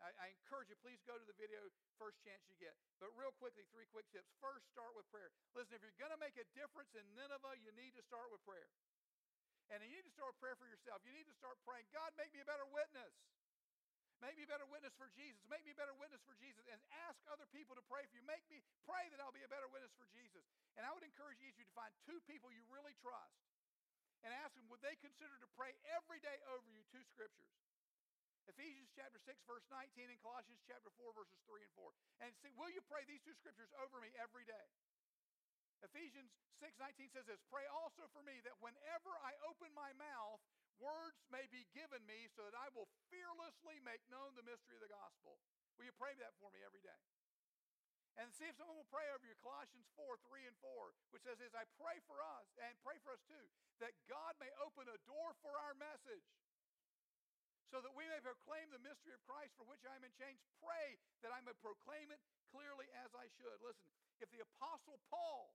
I, 0.00 0.10
I 0.18 0.26
encourage 0.34 0.72
you, 0.72 0.78
please 0.80 0.98
go 1.04 1.14
to 1.20 1.26
the 1.28 1.36
video 1.36 1.60
first 2.00 2.18
chance 2.24 2.42
you 2.48 2.56
get. 2.58 2.74
But 2.98 3.12
real 3.14 3.30
quickly, 3.36 3.68
three 3.70 3.86
quick 3.92 4.08
tips. 4.10 4.32
First, 4.40 4.66
start 4.72 4.96
with 4.96 5.06
prayer. 5.12 5.30
Listen, 5.52 5.78
if 5.78 5.84
you're 5.84 6.00
going 6.00 6.16
to 6.16 6.18
make 6.18 6.34
a 6.40 6.48
difference 6.56 6.90
in 6.96 7.04
Nineveh, 7.14 7.60
you 7.60 7.70
need 7.76 7.92
to 7.94 8.02
start 8.08 8.32
with 8.32 8.40
prayer. 8.42 8.66
And 9.72 9.80
you 9.80 9.90
need 9.92 10.04
to 10.04 10.14
start 10.14 10.36
prayer 10.40 10.56
for 10.56 10.68
yourself. 10.68 11.00
You 11.04 11.14
need 11.16 11.28
to 11.28 11.36
start 11.36 11.56
praying, 11.64 11.88
God, 11.92 12.12
make 12.20 12.32
me 12.32 12.44
a 12.44 12.48
better 12.48 12.66
witness. 12.68 13.12
Make 14.22 14.40
me 14.40 14.46
a 14.46 14.50
better 14.50 14.68
witness 14.68 14.94
for 14.96 15.10
Jesus. 15.12 15.42
Make 15.52 15.64
me 15.68 15.74
a 15.74 15.78
better 15.78 15.96
witness 16.00 16.22
for 16.24 16.32
Jesus. 16.38 16.64
And 16.70 16.78
ask 17.08 17.18
other 17.28 17.44
people 17.50 17.76
to 17.76 17.84
pray 17.84 18.06
for 18.08 18.16
you. 18.16 18.24
Make 18.24 18.44
me 18.48 18.62
pray 18.88 19.10
that 19.12 19.20
I'll 19.20 19.34
be 19.34 19.44
a 19.44 19.50
better 19.50 19.68
witness 19.68 19.92
for 20.00 20.08
Jesus. 20.14 20.44
And 20.78 20.86
I 20.86 20.90
would 20.94 21.04
encourage 21.04 21.42
each 21.44 21.58
of 21.58 21.64
you 21.64 21.68
to 21.68 21.76
find 21.76 21.92
two 22.08 22.20
people 22.24 22.48
you 22.48 22.64
really 22.72 22.94
trust 23.04 23.36
and 24.24 24.32
ask 24.40 24.56
them, 24.56 24.64
would 24.72 24.80
they 24.80 24.96
consider 25.04 25.36
to 25.36 25.48
pray 25.52 25.76
every 25.92 26.22
day 26.24 26.40
over 26.48 26.64
you 26.72 26.80
two 26.88 27.04
scriptures? 27.12 27.52
Ephesians 28.44 28.92
chapter 28.92 29.16
6, 29.24 29.40
verse 29.48 29.64
19, 29.72 30.12
and 30.12 30.20
Colossians 30.20 30.60
chapter 30.68 30.92
4, 31.00 31.16
verses 31.16 31.40
3 31.48 31.64
and 31.64 31.72
4. 31.76 31.92
And 32.24 32.30
see, 32.44 32.52
will 32.56 32.68
you 32.68 32.84
pray 32.88 33.04
these 33.08 33.24
two 33.24 33.32
scriptures 33.40 33.72
over 33.80 34.00
me 34.04 34.12
every 34.20 34.43
Ephesians 35.94 36.34
6:19 36.58 37.06
says 37.14 37.22
this, 37.26 37.38
"Pray 37.46 37.66
also 37.70 38.08
for 38.10 38.20
me 38.26 38.40
that 38.42 38.58
whenever 38.58 39.14
I 39.22 39.38
open 39.46 39.70
my 39.78 39.92
mouth, 39.94 40.42
words 40.82 41.22
may 41.30 41.46
be 41.46 41.62
given 41.70 42.04
me 42.04 42.26
so 42.34 42.42
that 42.50 42.58
I 42.58 42.66
will 42.74 42.90
fearlessly 43.10 43.78
make 43.78 44.02
known 44.10 44.34
the 44.34 44.42
mystery 44.42 44.74
of 44.74 44.82
the 44.82 44.88
gospel." 44.88 45.38
Will 45.78 45.86
you 45.86 45.92
pray 45.92 46.14
that 46.16 46.34
for 46.42 46.50
me 46.50 46.64
every 46.64 46.82
day? 46.82 46.98
And 48.16 48.34
see 48.34 48.46
if 48.46 48.56
someone 48.56 48.76
will 48.76 48.90
pray 48.90 49.08
over 49.10 49.24
you. 49.24 49.36
Colossians 49.36 49.86
4, 49.94 50.18
3 50.18 50.46
and 50.46 50.58
4, 50.58 50.94
which 51.10 51.22
says 51.22 51.38
this, 51.38 51.54
I 51.54 51.64
pray 51.78 52.00
for 52.00 52.22
us, 52.22 52.46
and 52.58 52.80
pray 52.82 52.98
for 52.98 53.12
us 53.12 53.22
too, 53.22 53.50
that 53.78 53.94
God 54.06 54.38
may 54.38 54.50
open 54.54 54.88
a 54.88 54.98
door 54.98 55.34
for 55.42 55.56
our 55.58 55.74
message 55.74 56.26
so 57.70 57.80
that 57.80 57.94
we 57.94 58.06
may 58.06 58.20
proclaim 58.20 58.70
the 58.70 58.78
mystery 58.78 59.14
of 59.14 59.22
Christ 59.22 59.54
for 59.56 59.64
which 59.64 59.84
I 59.84 59.94
am 59.94 60.04
in 60.04 60.12
chains. 60.14 60.42
Pray 60.58 60.98
that 61.22 61.32
I 61.32 61.40
may 61.40 61.54
proclaim 61.54 62.10
it 62.10 62.20
clearly 62.50 62.90
as 62.92 63.14
I 63.14 63.26
should. 63.30 63.60
Listen, 63.62 63.90
if 64.20 64.30
the 64.30 64.40
Apostle 64.40 65.00
Paul 65.10 65.54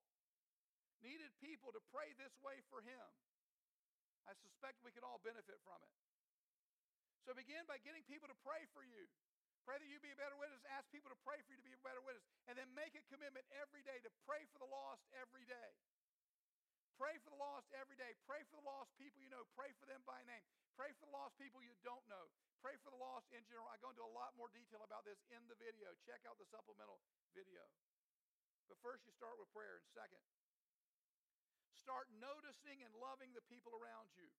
needed 1.04 1.32
people 1.40 1.72
to 1.72 1.82
pray 1.92 2.12
this 2.16 2.34
way 2.44 2.60
for 2.68 2.84
him, 2.84 3.08
I 4.28 4.36
suspect 4.38 4.84
we 4.86 4.94
could 4.94 5.06
all 5.06 5.20
benefit 5.26 5.58
from 5.66 5.80
it. 5.82 5.94
So 7.26 7.34
begin 7.34 7.66
by 7.66 7.82
getting 7.82 8.06
people 8.06 8.30
to 8.30 8.38
pray 8.46 8.66
for 8.74 8.86
you. 8.86 9.06
Pray 9.68 9.78
that 9.78 9.90
you 9.90 10.02
be 10.02 10.10
a 10.10 10.18
better 10.18 10.38
witness. 10.40 10.66
Ask 10.74 10.90
people 10.90 11.14
to 11.14 11.20
pray 11.22 11.38
for 11.46 11.54
you 11.54 11.60
to 11.62 11.68
be 11.68 11.76
a 11.76 11.84
better 11.86 12.02
witness. 12.02 12.26
And 12.50 12.58
then 12.58 12.70
make 12.74 12.96
a 12.98 13.04
commitment 13.12 13.46
every 13.60 13.86
day 13.86 14.02
to 14.02 14.12
pray 14.26 14.46
for 14.50 14.58
the 14.58 14.70
lost 14.70 15.06
every 15.14 15.46
day. 15.46 15.70
Pray 16.98 17.16
for 17.24 17.32
the 17.32 17.40
lost 17.40 17.70
every 17.78 17.96
day. 17.96 18.18
Pray 18.28 18.44
for 18.50 18.60
the 18.60 18.66
lost 18.66 18.92
people 19.00 19.22
you 19.22 19.32
know. 19.32 19.46
Pray 19.56 19.72
for 19.78 19.86
them 19.86 20.04
by 20.10 20.20
name. 20.26 20.44
Pray 20.76 20.92
for 20.98 21.08
the 21.08 21.16
lost 21.16 21.38
people 21.38 21.62
you 21.62 21.76
don't 21.86 22.04
know. 22.10 22.28
Pray 22.60 22.76
for 22.84 22.92
the 22.92 23.00
lost 23.00 23.30
in 23.32 23.40
general. 23.48 23.72
I 23.72 23.80
go 23.80 23.94
into 23.94 24.04
a 24.04 24.12
lot 24.12 24.36
more 24.36 24.52
detail 24.52 24.84
about 24.84 25.08
this 25.08 25.20
in 25.32 25.40
the 25.48 25.56
video. 25.56 25.96
Check 26.04 26.28
out 26.28 26.36
the 26.36 26.50
supplemental 26.52 27.00
video. 27.32 27.64
But 28.68 28.82
first, 28.84 29.08
you 29.08 29.16
start 29.16 29.40
with 29.40 29.48
prayer. 29.56 29.80
And 29.80 29.88
second, 29.96 30.20
Start 31.89 32.06
noticing 32.21 32.86
and 32.86 32.93
loving 33.02 33.34
the 33.34 33.41
people 33.49 33.73
around 33.73 34.13
you. 34.13 34.30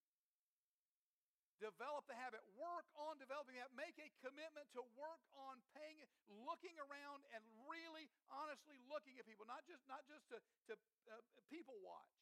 Develop 1.58 2.06
the 2.06 2.14
habit. 2.14 2.38
Work 2.54 2.86
on 2.94 3.18
developing 3.18 3.58
that. 3.58 3.74
Make 3.74 3.98
a 3.98 4.06
commitment 4.22 4.70
to 4.78 4.86
work 4.94 5.18
on 5.34 5.58
paying, 5.74 5.98
looking 6.46 6.78
around 6.78 7.26
and 7.34 7.42
really 7.66 8.06
honestly 8.30 8.78
looking 8.86 9.18
at 9.18 9.26
people. 9.26 9.50
Not 9.50 9.66
just, 9.66 9.82
not 9.90 10.06
just 10.06 10.30
to, 10.30 10.38
to 10.70 10.78
uh, 11.10 11.18
people 11.50 11.74
watch, 11.82 12.14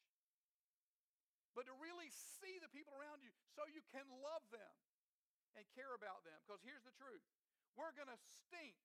but 1.52 1.68
to 1.68 1.76
really 1.76 2.08
see 2.40 2.56
the 2.64 2.72
people 2.72 2.96
around 2.96 3.20
you 3.20 3.28
so 3.52 3.68
you 3.68 3.84
can 3.92 4.08
love 4.24 4.48
them 4.48 4.74
and 5.60 5.68
care 5.76 5.92
about 5.92 6.24
them. 6.24 6.40
Because 6.48 6.64
here's 6.64 6.88
the 6.88 6.96
truth 6.96 7.20
we're 7.76 7.92
going 7.92 8.08
to 8.08 8.20
stink 8.48 8.80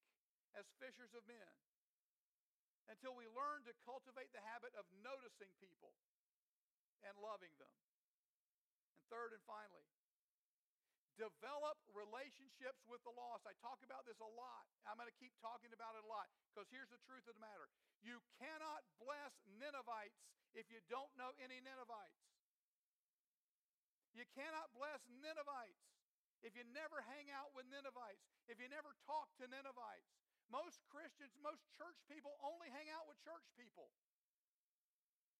as 0.59 0.67
fishers 0.83 1.15
of 1.15 1.23
men 1.23 1.55
until 2.91 3.15
we 3.15 3.31
learn 3.31 3.63
to 3.63 3.71
cultivate 3.87 4.35
the 4.35 4.43
habit 4.43 4.75
of 4.75 4.83
noticing 4.99 5.47
people 5.63 5.95
and 7.07 7.13
loving 7.19 7.51
them. 7.59 7.73
And 8.95 9.03
third 9.09 9.35
and 9.35 9.43
finally, 9.45 9.85
Develop 11.13 11.77
relationships 11.93 12.81
with 12.89 12.97
the 13.05 13.13
lost. 13.13 13.45
I 13.45 13.53
talk 13.61 13.77
about 13.85 14.01
this 14.09 14.17
a 14.17 14.31
lot. 14.33 14.65
I'm 14.89 14.97
going 14.97 15.09
to 15.09 15.21
keep 15.21 15.33
talking 15.45 15.69
about 15.69 15.93
it 15.93 16.01
a 16.01 16.09
lot 16.09 16.25
because 16.49 16.65
here's 16.73 16.89
the 16.89 16.97
truth 17.05 17.21
of 17.29 17.37
the 17.37 17.43
matter. 17.43 17.69
You 18.01 18.17
cannot 18.41 18.81
bless 18.97 19.37
Ninevites 19.61 20.17
if 20.57 20.65
you 20.73 20.81
don't 20.89 21.13
know 21.13 21.29
any 21.37 21.61
Ninevites. 21.61 22.25
You 24.17 24.25
cannot 24.33 24.73
bless 24.73 25.05
Ninevites 25.21 25.85
if 26.41 26.57
you 26.57 26.65
never 26.73 27.05
hang 27.05 27.29
out 27.29 27.53
with 27.53 27.69
Ninevites, 27.69 28.25
if 28.49 28.57
you 28.57 28.65
never 28.67 28.97
talk 29.05 29.29
to 29.37 29.45
Ninevites. 29.45 30.09
Most 30.49 30.81
Christians, 30.89 31.37
most 31.45 31.61
church 31.77 31.97
people 32.09 32.33
only 32.41 32.73
hang 32.73 32.89
out 32.89 33.05
with 33.05 33.21
church 33.21 33.45
people. 33.53 33.93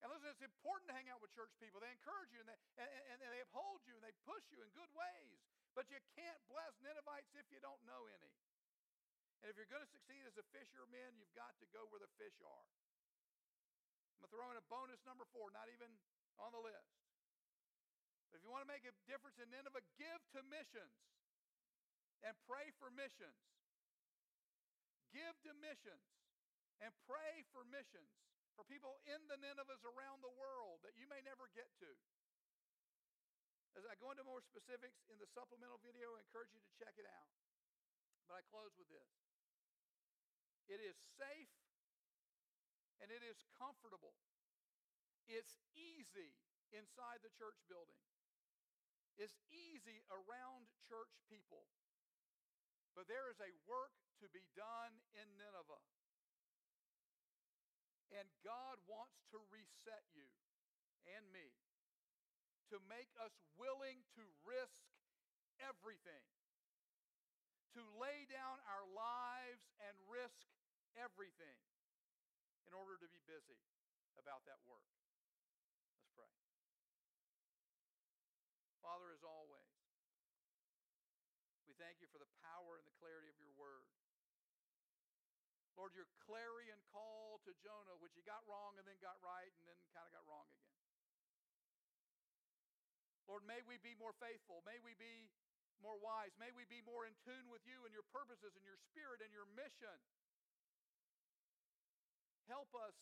And 0.04 0.12
listen, 0.12 0.28
it's 0.36 0.44
important 0.44 0.92
to 0.92 0.96
hang 1.00 1.08
out 1.08 1.24
with 1.24 1.32
church 1.32 1.56
people. 1.64 1.80
They 1.80 1.88
encourage 1.96 2.36
you 2.36 2.44
and 2.44 2.52
they, 2.52 2.60
and, 2.76 3.24
and 3.24 3.32
they 3.32 3.40
uphold 3.40 3.88
you 3.88 3.96
and 3.96 4.04
they 4.04 4.12
push 4.28 4.44
you 4.52 4.60
in 4.60 4.68
good 4.76 4.92
ways. 4.92 5.40
But 5.72 5.88
you 5.88 5.98
can't 6.20 6.44
bless 6.52 6.76
Ninevites 6.84 7.32
if 7.40 7.48
you 7.48 7.64
don't 7.64 7.80
know 7.88 8.12
any. 8.12 8.36
And 9.40 9.48
if 9.48 9.56
you're 9.56 9.72
going 9.72 9.84
to 9.84 9.88
succeed 9.96 10.28
as 10.28 10.36
a 10.36 10.44
fisherman, 10.52 11.16
you've 11.16 11.32
got 11.32 11.56
to 11.64 11.68
go 11.72 11.88
where 11.88 12.04
the 12.04 12.12
fish 12.20 12.36
are. 12.44 12.68
I'm 14.20 14.28
going 14.28 14.28
to 14.28 14.34
throw 14.36 14.48
in 14.52 14.60
a 14.60 14.68
bonus 14.68 15.00
number 15.08 15.24
four, 15.32 15.56
not 15.56 15.72
even 15.72 15.88
on 16.36 16.52
the 16.52 16.60
list. 16.60 17.00
But 18.28 18.40
if 18.40 18.42
you 18.44 18.52
want 18.52 18.68
to 18.68 18.72
make 18.72 18.84
a 18.84 18.92
difference 19.08 19.40
in 19.40 19.48
Nineveh, 19.56 19.84
give 19.96 20.20
to 20.36 20.44
missions 20.52 21.00
and 22.28 22.36
pray 22.44 22.76
for 22.76 22.92
missions. 22.92 23.40
Give 25.16 25.32
to 25.48 25.52
missions 25.64 26.08
and 26.84 26.92
pray 27.08 27.48
for 27.56 27.64
missions 27.72 28.12
for 28.54 28.66
people 28.66 29.02
in 29.10 29.22
the 29.30 29.38
Ninevehs 29.42 29.84
around 29.86 30.22
the 30.22 30.34
world 30.34 30.82
that 30.86 30.94
you 30.98 31.10
may 31.10 31.22
never 31.26 31.50
get 31.58 31.70
to. 31.82 31.92
As 33.74 33.86
I 33.90 33.98
go 33.98 34.14
into 34.14 34.22
more 34.22 34.42
specifics 34.42 35.02
in 35.10 35.18
the 35.18 35.30
supplemental 35.34 35.82
video, 35.82 36.14
I 36.14 36.22
encourage 36.22 36.54
you 36.54 36.62
to 36.62 36.74
check 36.78 36.94
it 37.02 37.10
out. 37.10 37.30
But 38.30 38.40
I 38.40 38.42
close 38.54 38.74
with 38.78 38.88
this 38.94 39.10
it 40.70 40.80
is 40.80 40.96
safe 41.20 41.52
and 43.04 43.12
it 43.12 43.26
is 43.26 43.44
comfortable. 43.60 44.16
It's 45.28 45.60
easy 45.76 46.32
inside 46.72 47.20
the 47.20 47.34
church 47.36 47.60
building. 47.68 48.00
It's 49.20 49.38
easy 49.52 50.02
around 50.10 50.72
church 50.88 51.12
people. 51.28 51.68
But 52.96 53.10
there 53.10 53.28
is 53.30 53.42
a 53.42 53.52
work 53.68 53.94
to 54.22 54.30
be 54.30 54.46
done 54.56 55.02
in 55.18 55.28
Nineveh. 55.36 55.82
And 58.14 58.30
God 58.46 58.78
wants 58.86 59.18
to 59.34 59.42
reset 59.50 60.06
you 60.14 60.30
and 61.10 61.26
me 61.34 61.50
to 62.70 62.78
make 62.86 63.10
us 63.18 63.34
willing 63.58 64.06
to 64.18 64.24
risk 64.46 64.86
everything, 65.62 66.26
to 67.74 67.82
lay 67.98 68.30
down 68.30 68.62
our 68.70 68.86
lives 68.94 69.66
and 69.82 69.94
risk 70.06 70.46
everything 70.94 71.58
in 72.70 72.74
order 72.74 72.98
to 73.02 73.10
be 73.10 73.22
busy 73.26 73.58
about 74.18 74.46
that 74.46 74.62
work. 74.70 74.86
Let's 75.98 76.10
pray. 76.14 76.30
Father, 78.82 79.10
as 79.10 79.26
always, 79.26 79.74
we 81.66 81.74
thank 81.82 81.98
you 81.98 82.10
for 82.14 82.22
the 82.22 82.30
power 82.46 82.78
and 82.78 82.86
the 82.86 82.98
clarity 83.02 83.30
of 83.34 83.38
your 83.42 83.54
word. 83.58 83.90
Lord, 85.74 85.98
your 85.98 86.10
clarion 86.30 86.78
call 86.94 87.23
to 87.48 87.54
Jonah, 87.60 88.00
which 88.00 88.16
he 88.16 88.24
got 88.24 88.44
wrong 88.48 88.76
and 88.80 88.86
then 88.88 88.98
got 89.04 89.20
right 89.20 89.52
and 89.60 89.66
then 89.68 89.78
kind 89.92 90.08
of 90.08 90.14
got 90.16 90.26
wrong 90.28 90.48
again. 90.48 90.76
Lord, 93.28 93.44
may 93.48 93.64
we 93.64 93.80
be 93.80 93.96
more 93.96 94.16
faithful. 94.20 94.64
May 94.68 94.84
we 94.84 94.96
be 95.00 95.32
more 95.80 96.00
wise. 96.00 96.36
May 96.40 96.52
we 96.56 96.68
be 96.68 96.84
more 96.84 97.08
in 97.08 97.16
tune 97.24 97.48
with 97.52 97.64
you 97.64 97.84
and 97.88 97.92
your 97.92 98.08
purposes 98.12 98.56
and 98.56 98.64
your 98.64 98.80
spirit 98.92 99.24
and 99.24 99.32
your 99.32 99.48
mission. 99.56 100.00
Help 102.52 102.72
us 102.76 102.96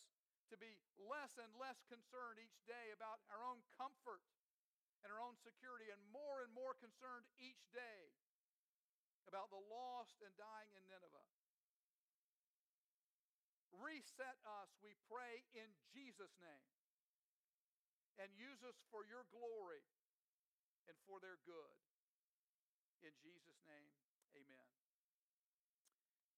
to 0.54 0.56
be 0.58 0.77
less 1.01 1.34
and 1.41 1.49
less 1.58 1.82
concerned 1.89 2.38
each 2.38 2.60
day 2.69 2.93
about 2.93 3.21
our 3.34 3.41
own 3.41 3.62
comfort 3.77 4.21
and 5.01 5.10
our 5.10 5.17
own 5.17 5.34
security, 5.41 5.89
and 5.89 5.97
more 6.13 6.45
and 6.45 6.54
more 6.54 6.77
concerned 6.77 7.25
each 7.41 7.65
day 7.73 8.13
about 9.25 9.49
the 9.49 9.58
lost 9.65 10.21
and 10.21 10.30
dying 10.38 10.69
in 10.77 10.84
Nineveh. 10.93 11.40
Reset 13.79 14.38
us, 14.43 14.69
we 14.84 14.91
pray, 15.07 15.47
in 15.55 15.69
Jesus' 15.95 16.36
name. 16.43 16.67
And 18.19 18.27
use 18.36 18.60
us 18.67 18.75
for 18.91 19.07
your 19.07 19.23
glory 19.31 19.81
and 20.88 20.97
for 21.07 21.23
their 21.23 21.39
good. 21.47 21.77
In 23.01 23.15
Jesus' 23.23 23.63
name, 23.65 23.91
amen. 24.36 24.70